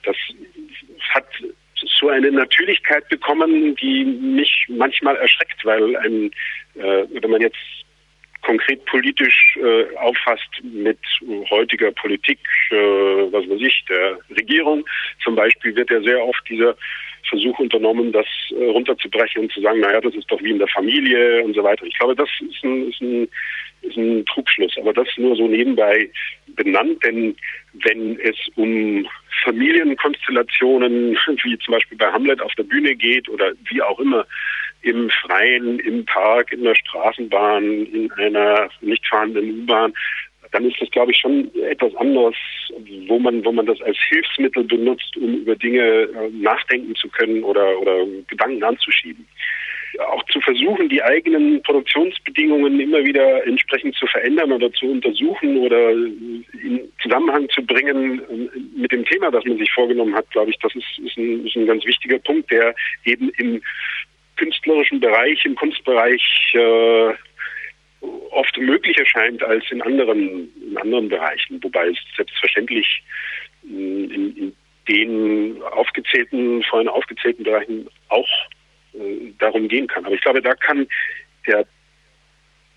Das 0.03 0.15
hat 1.13 1.27
so 1.99 2.09
eine 2.09 2.31
Natürlichkeit 2.31 3.07
bekommen, 3.09 3.75
die 3.75 4.05
mich 4.05 4.65
manchmal 4.69 5.15
erschreckt, 5.17 5.63
weil 5.63 5.95
ein, 5.97 6.31
äh, 6.75 7.05
wenn 7.21 7.31
man 7.31 7.41
jetzt 7.41 7.57
konkret 8.45 8.85
politisch 8.85 9.57
äh, 9.57 9.95
auffasst 9.97 10.49
mit 10.61 10.99
heutiger 11.49 11.91
Politik, 11.91 12.39
äh, 12.69 12.75
was 12.75 13.49
weiß 13.49 13.59
ich, 13.59 13.83
der 13.89 14.19
Regierung 14.37 14.85
zum 15.23 15.35
Beispiel, 15.35 15.75
wird 15.75 15.89
ja 15.89 15.99
sehr 16.01 16.23
oft 16.23 16.47
dieser 16.47 16.75
Versuch 17.27 17.57
unternommen, 17.57 18.11
das 18.11 18.27
äh, 18.51 18.65
runterzubrechen 18.65 19.43
und 19.43 19.51
zu 19.51 19.61
sagen, 19.61 19.79
naja, 19.79 19.99
das 19.99 20.13
ist 20.13 20.29
doch 20.29 20.41
wie 20.43 20.51
in 20.51 20.59
der 20.59 20.67
Familie 20.67 21.43
und 21.43 21.55
so 21.55 21.63
weiter. 21.63 21.85
Ich 21.85 21.97
glaube, 21.97 22.15
das 22.15 22.29
ist 22.39 22.63
ein, 22.63 22.89
ist 22.89 23.01
ein, 23.01 23.27
ist 23.81 23.97
ein 23.97 24.25
Trugschluss, 24.27 24.77
aber 24.77 24.93
das 24.93 25.07
nur 25.17 25.35
so 25.35 25.47
nebenbei 25.47 26.07
benannt, 26.55 27.03
denn 27.03 27.35
wenn 27.73 28.19
es 28.19 28.37
um 28.55 29.07
Familienkonstellationen, 29.43 31.17
wie 31.43 31.57
zum 31.57 31.71
Beispiel 31.73 31.97
bei 31.97 32.11
Hamlet 32.11 32.41
auf 32.41 32.53
der 32.53 32.63
Bühne 32.63 32.95
geht 32.95 33.27
oder 33.27 33.53
wie 33.69 33.81
auch 33.81 33.99
immer, 33.99 34.25
im 34.85 35.09
Freien, 35.09 35.79
im 35.79 36.05
Park, 36.05 36.51
in 36.51 36.63
der 36.63 36.75
Straßenbahn, 36.75 37.87
in 37.87 38.11
einer 38.13 38.69
nicht 38.81 39.05
fahrenden 39.07 39.61
U-Bahn, 39.61 39.93
dann 40.51 40.65
ist 40.65 40.79
das, 40.79 40.91
glaube 40.91 41.11
ich, 41.11 41.17
schon 41.17 41.51
etwas 41.69 41.93
anderes, 41.95 42.35
wo 43.07 43.17
man, 43.17 43.43
wo 43.43 43.51
man 43.51 43.65
das 43.65 43.81
als 43.81 43.97
Hilfsmittel 44.09 44.63
benutzt, 44.63 45.17
um 45.17 45.41
über 45.41 45.55
Dinge 45.55 45.81
äh, 45.81 46.29
nachdenken 46.31 46.95
zu 46.95 47.09
können 47.09 47.43
oder, 47.43 47.79
oder 47.79 48.05
Gedanken 48.27 48.63
anzuschieben. 48.63 49.27
Auch 50.11 50.23
zu 50.25 50.39
versuchen, 50.41 50.87
die 50.87 51.01
eigenen 51.01 51.63
Produktionsbedingungen 51.63 52.79
immer 52.79 53.03
wieder 53.03 53.45
entsprechend 53.47 53.95
zu 53.95 54.05
verändern 54.07 54.51
oder 54.51 54.71
zu 54.71 54.85
untersuchen 54.85 55.57
oder 55.57 55.91
in 55.91 56.91
Zusammenhang 57.01 57.49
zu 57.49 57.65
bringen 57.65 58.19
äh, 58.19 58.79
mit 58.79 58.91
dem 58.91 59.03
Thema, 59.05 59.31
das 59.31 59.43
man 59.45 59.57
sich 59.57 59.71
vorgenommen 59.73 60.15
hat, 60.15 60.29
glaube 60.29 60.51
ich, 60.51 60.59
das 60.59 60.75
ist, 60.75 60.99
ist, 61.03 61.17
ein, 61.17 61.45
ist 61.45 61.55
ein 61.55 61.65
ganz 61.65 61.83
wichtiger 61.85 62.19
Punkt, 62.19 62.51
der 62.51 62.75
eben 63.03 63.29
im 63.37 63.61
künstlerischen 64.35 64.99
Bereich, 64.99 65.43
im 65.45 65.55
Kunstbereich 65.55 66.21
äh, 66.53 67.13
oft 68.31 68.57
möglich 68.57 68.97
erscheint 68.97 69.41
als 69.43 69.63
in 69.71 69.81
anderen, 69.81 70.49
in 70.61 70.77
anderen 70.77 71.09
Bereichen, 71.09 71.61
wobei 71.63 71.87
es 71.87 71.97
selbstverständlich 72.15 73.03
in, 73.63 74.35
in 74.35 74.55
den 74.87 75.61
aufgezählten, 75.63 76.63
vorhin 76.63 76.89
aufgezählten 76.89 77.43
Bereichen 77.43 77.89
auch 78.09 78.29
äh, 78.93 79.33
darum 79.39 79.67
gehen 79.67 79.87
kann. 79.87 80.05
Aber 80.05 80.15
ich 80.15 80.21
glaube, 80.21 80.41
da 80.41 80.53
kann 80.55 80.87
der 81.47 81.65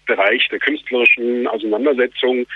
Bereich 0.06 0.48
der 0.48 0.58
künstlerischen 0.58 1.46
Auseinandersetzung 1.46 2.46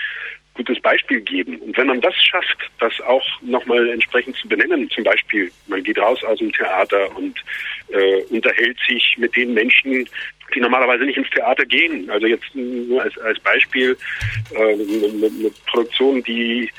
gutes 0.53 0.79
Beispiel 0.81 1.21
geben. 1.21 1.57
Und 1.57 1.75
wenn 1.77 1.87
man 1.87 2.01
das 2.01 2.15
schafft, 2.15 2.57
das 2.79 2.93
auch 3.01 3.25
nochmal 3.41 3.89
entsprechend 3.89 4.35
zu 4.37 4.47
benennen, 4.47 4.89
zum 4.89 5.03
Beispiel, 5.03 5.51
man 5.67 5.83
geht 5.83 5.97
raus 5.97 6.23
aus 6.23 6.39
dem 6.39 6.51
Theater 6.51 7.15
und 7.15 7.43
äh, 7.89 8.21
unterhält 8.29 8.77
sich 8.87 9.15
mit 9.17 9.35
den 9.35 9.53
Menschen, 9.53 10.07
die 10.53 10.59
normalerweise 10.59 11.05
nicht 11.05 11.17
ins 11.17 11.29
Theater 11.31 11.65
gehen. 11.65 12.09
Also 12.09 12.27
jetzt 12.27 12.53
nur 12.53 13.01
als, 13.01 13.17
als 13.19 13.39
Beispiel 13.39 13.97
äh, 14.53 14.57
eine, 14.57 15.25
eine 15.25 15.51
Produktion, 15.65 16.23
die 16.23 16.69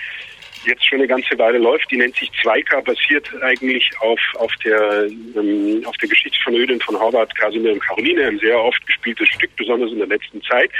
jetzt 0.66 0.86
schon 0.86 0.98
eine 0.98 1.08
ganze 1.08 1.38
Weile 1.38 1.58
läuft. 1.58 1.90
Die 1.90 1.96
nennt 1.96 2.16
sich 2.16 2.30
Zweika, 2.42 2.80
basiert 2.80 3.28
eigentlich 3.42 3.90
auf, 4.00 4.20
auf, 4.34 4.52
der, 4.64 5.04
ähm, 5.36 5.82
auf 5.84 5.96
der 5.96 6.08
Geschichte 6.08 6.38
von 6.42 6.54
Ödin 6.54 6.80
von 6.80 6.98
Horvath, 6.98 7.34
Casimir 7.34 7.72
und 7.72 7.80
Caroline, 7.80 8.26
ein 8.26 8.38
sehr 8.38 8.58
oft 8.58 8.84
gespieltes 8.86 9.28
Stück, 9.28 9.54
besonders 9.56 9.90
in 9.92 9.98
der 9.98 10.08
letzten 10.08 10.42
Zeit. 10.42 10.70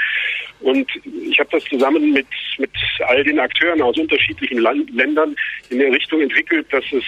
Und 0.61 0.89
ich 1.29 1.39
habe 1.39 1.49
das 1.51 1.63
zusammen 1.65 2.11
mit, 2.13 2.27
mit 2.57 2.71
all 3.07 3.23
den 3.23 3.39
Akteuren 3.39 3.81
aus 3.81 3.97
unterschiedlichen 3.97 4.59
Land 4.59 4.89
Ländern 4.91 5.35
in 5.69 5.79
der 5.79 5.91
Richtung 5.91 6.21
entwickelt, 6.21 6.65
dass 6.71 6.85
es 6.91 7.03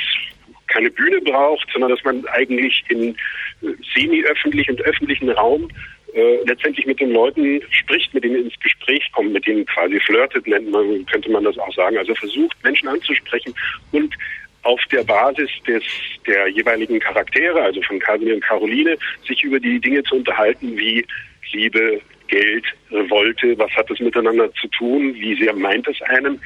keine 0.68 0.92
Bühne 0.92 1.22
braucht, 1.22 1.68
sondern 1.72 1.92
dass 1.92 2.04
man 2.04 2.26
eigentlich 2.28 2.84
in 2.90 3.16
äh, 3.62 3.74
semi-öffentlich 3.96 4.70
und 4.70 4.82
öffentlichen 4.82 5.30
Raum 5.30 5.70
äh, 6.18 6.40
letztendlich 6.46 6.88
mit 6.88 7.00
den 7.00 7.12
Leuten 7.12 7.62
spricht, 7.70 8.12
mit 8.14 8.24
denen 8.24 8.46
ins 8.46 8.60
Gespräch 8.60 9.08
kommt, 9.12 9.34
mit 9.34 9.46
denen 9.46 9.66
quasi 9.68 10.00
flirtet, 10.00 10.48
nennt 10.48 10.72
man, 10.72 11.06
könnte 11.06 11.30
man 11.30 11.44
das 11.44 11.58
auch 11.60 11.74
sagen. 11.76 11.98
Also 11.98 12.16
versucht, 12.16 12.58
Menschen 12.64 12.88
anzusprechen 12.88 13.54
und 13.92 14.16
auf 14.64 14.82
der 14.92 15.04
Basis 15.04 15.52
des, 15.68 15.84
der 16.26 16.48
jeweiligen 16.48 17.00
Charaktere, 17.00 17.62
also 17.62 17.82
von 17.84 18.00
Casimir 18.00 18.34
und 18.34 18.44
Caroline, 18.44 18.98
sich 19.28 19.44
über 19.44 19.60
die 19.60 19.80
Dinge 19.80 20.04
zu 20.04 20.16
unterhalten 20.16 20.76
wie 20.76 21.06
Liebe, 21.54 22.02
Geld, 22.28 22.66
Revolte, 22.92 23.58
was 23.60 23.72
hat 23.72 23.90
das 23.90 24.00
miteinander 24.00 24.52
zu 24.56 24.68
tun, 24.70 25.14
wie 25.14 25.36
sehr 25.36 25.54
meint 25.54 25.88
es 25.88 26.02
einem. 26.02 26.40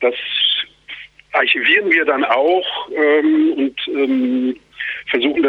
Das 0.00 0.14
archivieren 1.32 1.90
wir 1.92 2.04
dann 2.04 2.24
auch 2.24 2.88
ähm, 2.96 3.52
und 3.52 3.76
ähm, 3.88 4.47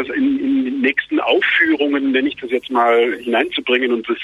das 0.00 0.16
in, 0.16 0.38
in 0.40 0.64
den 0.64 0.80
nächsten 0.80 1.20
Aufführungen, 1.20 2.12
nenne 2.12 2.28
ich 2.28 2.36
das 2.36 2.50
jetzt 2.50 2.70
mal, 2.70 3.16
hineinzubringen. 3.20 3.92
Und 3.92 4.08
das, 4.08 4.18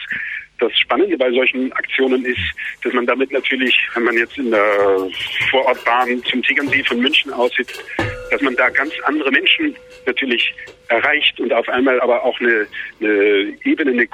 das 0.59 0.79
Spannende 0.79 1.17
bei 1.17 1.31
solchen 1.31 1.73
Aktionen 1.73 2.25
ist, 2.25 2.41
dass 2.83 2.93
man 2.93 3.07
damit 3.07 3.33
natürlich, 3.33 3.77
wenn 3.95 4.05
man 4.05 4.17
jetzt 4.17 4.39
in 4.39 4.51
der 4.51 5.09
Vorortbahn 5.51 6.23
zum 6.25 6.43
Tegernsee 6.43 6.83
von 6.85 7.01
München 7.01 7.33
aussitzt, 7.33 7.85
dass 8.31 8.41
man 8.41 8.57
da 8.57 8.69
ganz 8.71 8.93
andere 9.05 9.31
Menschen 9.31 9.77
natürlich 10.07 10.55
erreicht 10.89 11.39
und 11.41 11.53
auf 11.53 11.69
einmal 11.69 12.01
aber 12.01 12.25
auch 12.25 12.39
eine, 12.41 12.67
eine 13.01 13.55
Ebene, 13.65 13.93
eine 13.93 14.07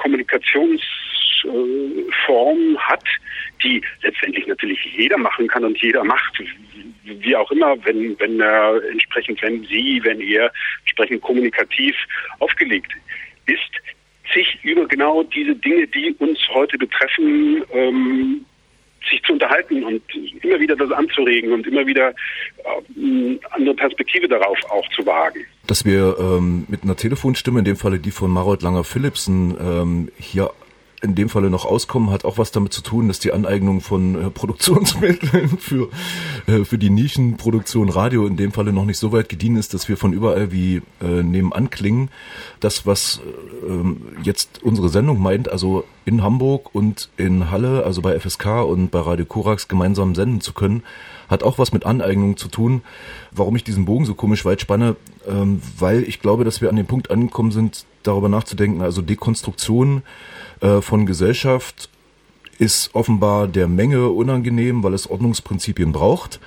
Kommunikationsform 1.43 2.77
hat, 2.79 3.03
die 3.63 3.81
letztendlich 4.01 4.47
natürlich 4.47 4.79
jeder 4.97 5.17
machen 5.17 5.47
kann 5.47 5.65
und 5.65 5.81
jeder 5.81 6.03
macht, 6.03 6.41
wie 7.03 7.35
auch 7.35 7.51
immer, 7.51 7.75
wenn, 7.85 8.17
wenn 8.19 8.39
er 8.39 8.81
entsprechend, 8.91 9.41
wenn 9.41 9.63
sie, 9.65 10.01
wenn 10.03 10.21
er 10.21 10.51
entsprechend 10.81 11.21
kommunikativ 11.21 11.95
aufgelegt 12.39 12.91
ist, 13.45 13.61
sich 14.33 14.57
über 14.63 14.87
genau 14.87 15.23
diese 15.23 15.55
Dinge, 15.55 15.87
die 15.87 16.15
uns 16.19 16.39
heute 16.53 16.77
betreffen, 16.77 17.63
ähm, 17.73 18.45
sich 19.09 19.21
zu 19.23 19.33
unterhalten 19.33 19.83
und 19.83 20.01
immer 20.41 20.59
wieder 20.61 20.77
das 20.77 20.89
anzuregen 20.91 21.51
und 21.51 21.67
immer 21.67 21.85
wieder 21.85 22.13
eine 22.95 23.37
andere 23.51 23.75
Perspektive 23.75 24.29
darauf 24.29 24.57
auch 24.69 24.87
zu 24.95 25.05
wagen. 25.05 25.45
Dass 25.67 25.85
wir 25.85 26.15
ähm, 26.17 26.65
mit 26.69 26.83
einer 26.83 26.95
Telefonstimme, 26.95 27.59
in 27.59 27.65
dem 27.65 27.75
Falle 27.75 27.99
die 27.99 28.11
von 28.11 28.31
Marold 28.31 28.61
Langer-Philipsen, 28.61 29.57
ähm, 29.59 30.11
hier 30.17 30.51
in 31.03 31.15
dem 31.15 31.29
Falle 31.29 31.49
noch 31.49 31.65
auskommen, 31.65 32.11
hat 32.11 32.23
auch 32.23 32.37
was 32.37 32.51
damit 32.51 32.73
zu 32.73 32.81
tun, 32.81 33.09
dass 33.09 33.19
die 33.19 33.33
Aneignung 33.33 33.81
von 33.81 34.15
äh, 34.15 34.29
Produktionsmitteln 34.29 35.49
für, 35.59 35.89
äh, 36.47 36.63
für 36.63 36.77
die 36.77 36.89
Nischenproduktion 36.89 37.89
Radio 37.89 38.25
in 38.25 38.37
dem 38.37 38.53
Falle 38.53 38.71
noch 38.71 38.85
nicht 38.85 38.97
so 38.97 39.11
weit 39.11 39.27
gediehen 39.27 39.57
ist, 39.57 39.73
dass 39.73 39.89
wir 39.89 39.97
von 39.97 40.13
überall 40.13 40.51
wie 40.51 40.81
äh, 41.01 41.21
nebenan 41.21 41.69
klingen. 41.69 42.09
Das, 42.61 42.85
was 42.85 43.21
äh, 43.67 44.23
jetzt 44.23 44.63
unsere 44.63 44.89
Sendung 44.89 45.21
meint, 45.21 45.49
also 45.49 45.83
in 46.05 46.23
Hamburg 46.23 46.73
und 46.73 47.09
in 47.17 47.51
Halle, 47.51 47.83
also 47.83 48.01
bei 48.01 48.17
FSK 48.17 48.63
und 48.63 48.89
bei 48.89 48.99
Radio 48.99 49.25
Korax 49.25 49.67
gemeinsam 49.67 50.15
senden 50.15 50.39
zu 50.39 50.53
können, 50.53 50.83
hat 51.29 51.43
auch 51.43 51.57
was 51.57 51.73
mit 51.73 51.85
Aneignung 51.85 52.37
zu 52.37 52.47
tun. 52.47 52.81
Warum 53.31 53.55
ich 53.55 53.63
diesen 53.63 53.85
Bogen 53.85 54.05
so 54.05 54.13
komisch 54.13 54.45
weit 54.45 54.61
spanne, 54.61 54.95
ähm, 55.27 55.61
weil 55.77 56.03
ich 56.03 56.21
glaube, 56.21 56.45
dass 56.45 56.61
wir 56.61 56.69
an 56.69 56.75
dem 56.75 56.85
Punkt 56.85 57.11
angekommen 57.11 57.51
sind, 57.51 57.85
darüber 58.03 58.29
nachzudenken, 58.29 58.81
also 58.81 59.01
Dekonstruktion 59.01 60.03
äh, 60.63 60.81
von 60.81 61.05
Gesellschaft 61.05 61.89
ist 62.57 62.95
offenbar 62.95 63.47
der 63.47 63.67
Menge 63.67 64.09
unangenehm, 64.09 64.81
weil 64.81 64.93
es 64.93 65.09
Ordnungsprinzipien 65.09 65.91
braucht, 65.91 66.39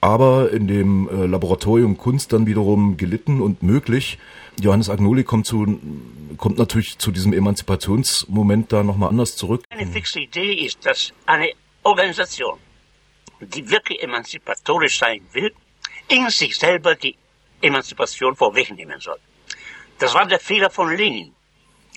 aber 0.00 0.52
in 0.52 0.68
dem 0.68 1.08
äh, 1.08 1.26
Laboratorium 1.26 1.98
Kunst 1.98 2.32
dann 2.32 2.46
wiederum 2.46 2.96
gelitten 2.96 3.40
und 3.40 3.64
möglich. 3.64 4.18
Johannes 4.60 4.88
Agnoli 4.88 5.24
kommt 5.24 5.46
zu, 5.46 5.80
kommt 6.36 6.58
natürlich 6.58 6.98
zu 6.98 7.10
diesem 7.10 7.32
Emanzipationsmoment 7.32 8.72
da 8.72 8.84
nochmal 8.84 9.08
anders 9.08 9.36
zurück. 9.36 9.64
Eine 9.70 9.86
fixe 9.86 10.20
Idee 10.20 10.54
ist, 10.54 10.86
dass 10.86 11.12
eine 11.26 11.50
Organisation, 11.82 12.58
die 13.40 13.68
wirklich 13.68 14.00
emanzipatorisch 14.00 14.98
sein 14.98 15.22
will, 15.32 15.52
in 16.08 16.30
sich 16.30 16.56
selber 16.56 16.94
die 16.94 17.16
Emanzipation 17.60 18.36
vorwegnehmen 18.36 19.00
soll. 19.00 19.18
Das 19.98 20.14
war 20.14 20.24
der 20.26 20.38
Fehler 20.38 20.70
von 20.70 20.94
Lenin. 20.94 21.32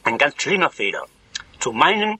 Ein 0.04 0.18
ganz 0.18 0.42
schlimmer 0.42 0.72
Fehler 0.72 1.06
zu 1.60 1.72
meinen, 1.72 2.20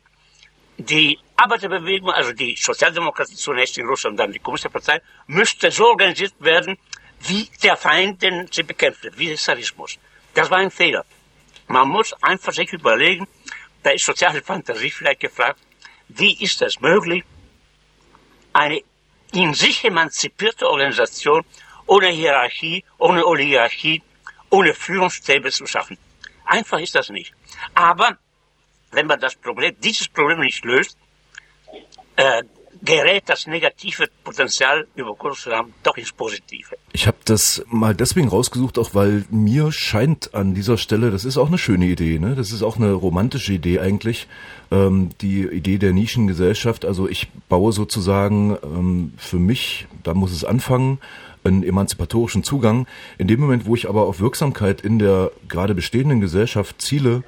die 0.78 1.20
Arbeiterbewegung, 1.36 2.12
also 2.12 2.32
die 2.34 2.56
Sozialdemokratie 2.56 3.36
zunächst 3.36 3.78
in 3.78 3.86
Russland, 3.86 4.20
dann 4.20 4.32
die 4.32 4.40
Kommunistische 4.40 4.72
Partei, 4.72 5.02
müsste 5.28 5.72
so 5.72 5.88
organisiert 5.88 6.34
werden, 6.40 6.78
wie 7.22 7.50
der 7.64 7.76
Feind, 7.76 8.22
den 8.22 8.48
sie 8.52 8.64
bekämpfte, 8.64 9.12
wie 9.18 9.28
der 9.28 9.38
Zarismus. 9.38 9.98
Das 10.34 10.50
war 10.50 10.60
ein 10.60 10.72
Fehler. 10.72 11.06
Man 11.68 11.90
muss 11.90 12.14
einfach 12.24 12.54
sich 12.54 12.72
überlegen, 12.72 13.28
da 13.84 13.92
ist 13.92 14.06
soziale 14.06 14.42
Fantasie 14.42 14.90
vielleicht 14.92 15.20
gefragt, 15.20 15.60
wie 16.08 16.42
ist 16.44 16.62
es 16.62 16.80
möglich, 16.80 17.24
eine 18.54 18.82
in 19.32 19.54
sich 19.54 19.84
emanzipierte 19.84 20.68
Organisation 20.68 21.44
ohne 21.86 22.08
Hierarchie, 22.08 22.84
ohne 22.98 23.26
Oligarchie, 23.26 24.02
ohne 24.50 24.74
Führungsstäbe 24.74 25.52
zu 25.52 25.68
schaffen. 25.68 25.98
Einfach 26.46 26.80
ist 26.80 26.96
das 26.96 27.10
nicht. 27.10 27.34
Aber 27.76 28.18
wenn 28.92 29.08
man 29.08 29.20
das 29.20 29.36
Problem, 29.36 29.76
dieses 29.84 30.08
Problem 30.08 30.40
nicht 30.40 30.64
löst, 30.66 30.98
äh, 32.16 32.44
gerät 32.82 33.24
das 33.28 33.48
negative 33.48 34.08
Potenzial 34.24 34.88
über 34.96 35.16
kurz 35.16 35.46
oder 35.48 35.58
lang 35.58 35.74
doch 35.84 35.98
ins 35.98 36.12
Positive. 36.12 36.76
Ich 36.94 37.08
habe 37.08 37.18
das 37.26 37.64
mal 37.68 37.94
deswegen 37.94 38.30
rausgesucht, 38.30 38.78
auch 38.78 38.96
weil 38.96 39.26
mir 39.30 39.72
scheint 39.72 40.34
an 40.34 40.54
dieser 40.54 40.78
Stelle, 40.78 41.12
das 41.12 41.26
ist 41.26 41.38
auch 41.38 41.48
eine 41.48 41.58
schöne 41.58 41.86
Idee, 41.86 42.20
ne? 42.20 42.36
das 42.36 42.52
ist 42.52 42.64
auch 42.64 42.78
eine 42.78 42.94
romantische 42.94 43.54
Idee 43.54 43.80
eigentlich, 43.80 44.28
ähm, 44.72 45.10
die 45.22 45.44
Idee 45.44 45.78
der 45.78 45.94
Nischengesellschaft. 45.94 46.86
Also 46.86 47.10
ich 47.10 47.30
baue 47.50 47.74
sozusagen 47.74 48.58
ähm, 48.64 49.14
für 49.18 49.40
mich, 49.40 49.88
da 50.04 50.14
muss 50.14 50.32
es 50.32 50.46
anfangen, 50.46 51.00
einen 51.44 51.64
emanzipatorischen 51.64 52.44
Zugang. 52.44 52.88
In 53.18 53.28
dem 53.28 53.40
Moment, 53.40 53.66
wo 53.66 53.76
ich 53.76 53.88
aber 53.88 54.04
auf 54.04 54.20
Wirksamkeit 54.20 54.82
in 54.82 55.00
der 55.00 55.32
gerade 55.48 55.74
bestehenden 55.74 56.20
Gesellschaft 56.20 56.82
ziele, 56.82 57.24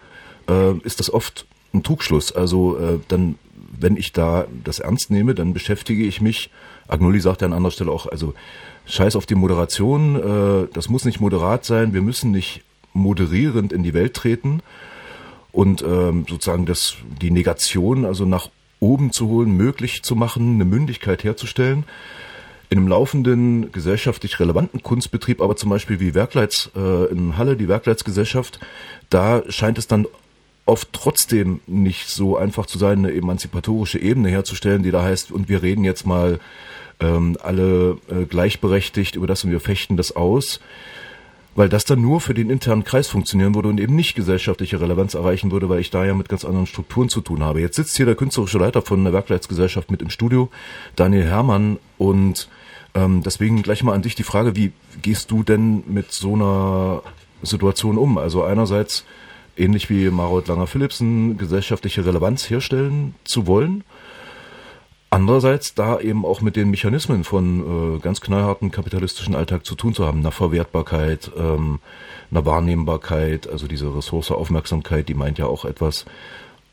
äh, 0.49 0.77
ist 0.79 0.99
das 0.99 1.11
oft 1.13 1.45
ein 1.73 1.83
Trugschluss. 1.83 2.31
Also 2.31 2.77
äh, 2.77 2.99
dann 3.07 3.35
wenn 3.81 3.97
ich 3.97 4.11
da 4.13 4.45
das 4.63 4.79
ernst 4.79 5.11
nehme, 5.11 5.35
dann 5.35 5.53
beschäftige 5.53 6.03
ich 6.03 6.21
mich, 6.21 6.49
Agnoli 6.87 7.19
sagt 7.19 7.41
ja 7.41 7.47
an 7.47 7.53
anderer 7.53 7.71
Stelle 7.71 7.91
auch, 7.91 8.05
also 8.05 8.33
scheiß 8.85 9.15
auf 9.15 9.25
die 9.25 9.35
Moderation, 9.35 10.15
äh, 10.15 10.67
das 10.73 10.89
muss 10.89 11.05
nicht 11.05 11.19
moderat 11.19 11.65
sein, 11.65 11.93
wir 11.93 12.01
müssen 12.01 12.31
nicht 12.31 12.63
moderierend 12.93 13.73
in 13.73 13.83
die 13.83 13.93
Welt 13.93 14.13
treten 14.13 14.61
und 15.51 15.81
ähm, 15.81 16.25
sozusagen 16.29 16.65
das, 16.65 16.95
die 17.21 17.31
Negation 17.31 18.05
also 18.05 18.25
nach 18.25 18.49
oben 18.79 19.11
zu 19.11 19.27
holen, 19.27 19.55
möglich 19.55 20.03
zu 20.03 20.15
machen, 20.15 20.55
eine 20.55 20.65
Mündigkeit 20.65 21.23
herzustellen. 21.23 21.85
In 22.69 22.77
einem 22.77 22.87
laufenden 22.87 23.71
gesellschaftlich 23.73 24.39
relevanten 24.39 24.81
Kunstbetrieb, 24.81 25.41
aber 25.41 25.57
zum 25.57 25.69
Beispiel 25.69 25.99
wie 25.99 26.15
Werkleits 26.15 26.71
äh, 26.73 27.11
in 27.11 27.37
Halle, 27.37 27.57
die 27.57 27.67
Werkleitsgesellschaft, 27.67 28.61
da 29.09 29.43
scheint 29.49 29.77
es 29.77 29.87
dann 29.87 30.07
oft 30.65 30.89
trotzdem 30.93 31.59
nicht 31.67 32.07
so 32.07 32.37
einfach 32.37 32.65
zu 32.65 32.77
sein, 32.77 32.99
eine 32.99 33.13
emanzipatorische 33.13 33.99
Ebene 33.99 34.29
herzustellen, 34.29 34.83
die 34.83 34.91
da 34.91 35.03
heißt, 35.03 35.31
und 35.31 35.49
wir 35.49 35.63
reden 35.63 35.83
jetzt 35.83 36.05
mal 36.05 36.39
ähm, 36.99 37.37
alle 37.41 37.97
äh, 38.09 38.25
gleichberechtigt 38.25 39.15
über 39.15 39.27
das 39.27 39.43
und 39.43 39.51
wir 39.51 39.59
fechten 39.59 39.97
das 39.97 40.15
aus, 40.15 40.59
weil 41.55 41.67
das 41.67 41.83
dann 41.83 42.01
nur 42.01 42.21
für 42.21 42.33
den 42.33 42.49
internen 42.49 42.83
Kreis 42.83 43.07
funktionieren 43.07 43.55
würde 43.55 43.67
und 43.69 43.79
eben 43.79 43.95
nicht 43.95 44.15
gesellschaftliche 44.15 44.79
Relevanz 44.79 45.15
erreichen 45.15 45.51
würde, 45.51 45.67
weil 45.67 45.79
ich 45.79 45.89
da 45.89 46.05
ja 46.05 46.13
mit 46.13 46.29
ganz 46.29 46.45
anderen 46.45 46.67
Strukturen 46.67 47.09
zu 47.09 47.21
tun 47.21 47.43
habe. 47.43 47.59
Jetzt 47.59 47.75
sitzt 47.75 47.97
hier 47.97 48.05
der 48.05 48.15
künstlerische 48.15 48.59
Leiter 48.59 48.81
von 48.81 49.03
der 49.03 49.13
Werkleitsgesellschaft 49.13 49.91
mit 49.91 50.01
im 50.01 50.09
Studio, 50.09 50.49
Daniel 50.95 51.25
Herrmann, 51.25 51.79
und 51.97 52.47
ähm, 52.93 53.23
deswegen 53.23 53.61
gleich 53.63 53.83
mal 53.83 53.93
an 53.93 54.01
dich 54.01 54.15
die 54.15 54.23
Frage, 54.23 54.55
wie 54.55 54.71
gehst 55.01 55.31
du 55.31 55.43
denn 55.43 55.83
mit 55.87 56.11
so 56.11 56.35
einer 56.35 57.03
Situation 57.41 57.97
um? 57.97 58.17
Also 58.17 58.43
einerseits 58.43 59.05
ähnlich 59.57 59.89
wie 59.89 60.09
Marot 60.09 60.47
Langer-Philipsen, 60.47 61.37
gesellschaftliche 61.37 62.05
Relevanz 62.05 62.49
herstellen 62.49 63.15
zu 63.23 63.47
wollen. 63.47 63.83
Andererseits 65.09 65.75
da 65.75 65.99
eben 65.99 66.25
auch 66.25 66.39
mit 66.39 66.55
den 66.55 66.69
Mechanismen 66.69 67.25
von 67.25 67.97
äh, 67.97 67.99
ganz 67.99 68.21
knallharten 68.21 68.71
kapitalistischen 68.71 69.35
Alltag 69.35 69.65
zu 69.65 69.75
tun 69.75 69.93
zu 69.93 70.05
haben, 70.05 70.19
einer 70.19 70.31
Verwertbarkeit, 70.31 71.31
ähm, 71.37 71.79
einer 72.31 72.45
Wahrnehmbarkeit, 72.45 73.49
also 73.49 73.67
diese 73.67 73.93
Ressource 73.93 74.31
Aufmerksamkeit, 74.31 75.09
die 75.09 75.13
meint 75.13 75.37
ja 75.37 75.47
auch 75.47 75.65
etwas 75.65 76.05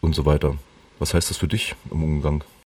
und 0.01 0.15
so 0.15 0.25
weiter. 0.25 0.55
Was 1.01 1.15
heißt 1.15 1.31
das 1.31 1.37
für 1.37 1.49
dich 1.49 1.75
im 1.91 2.05
Umgang? 2.05 2.45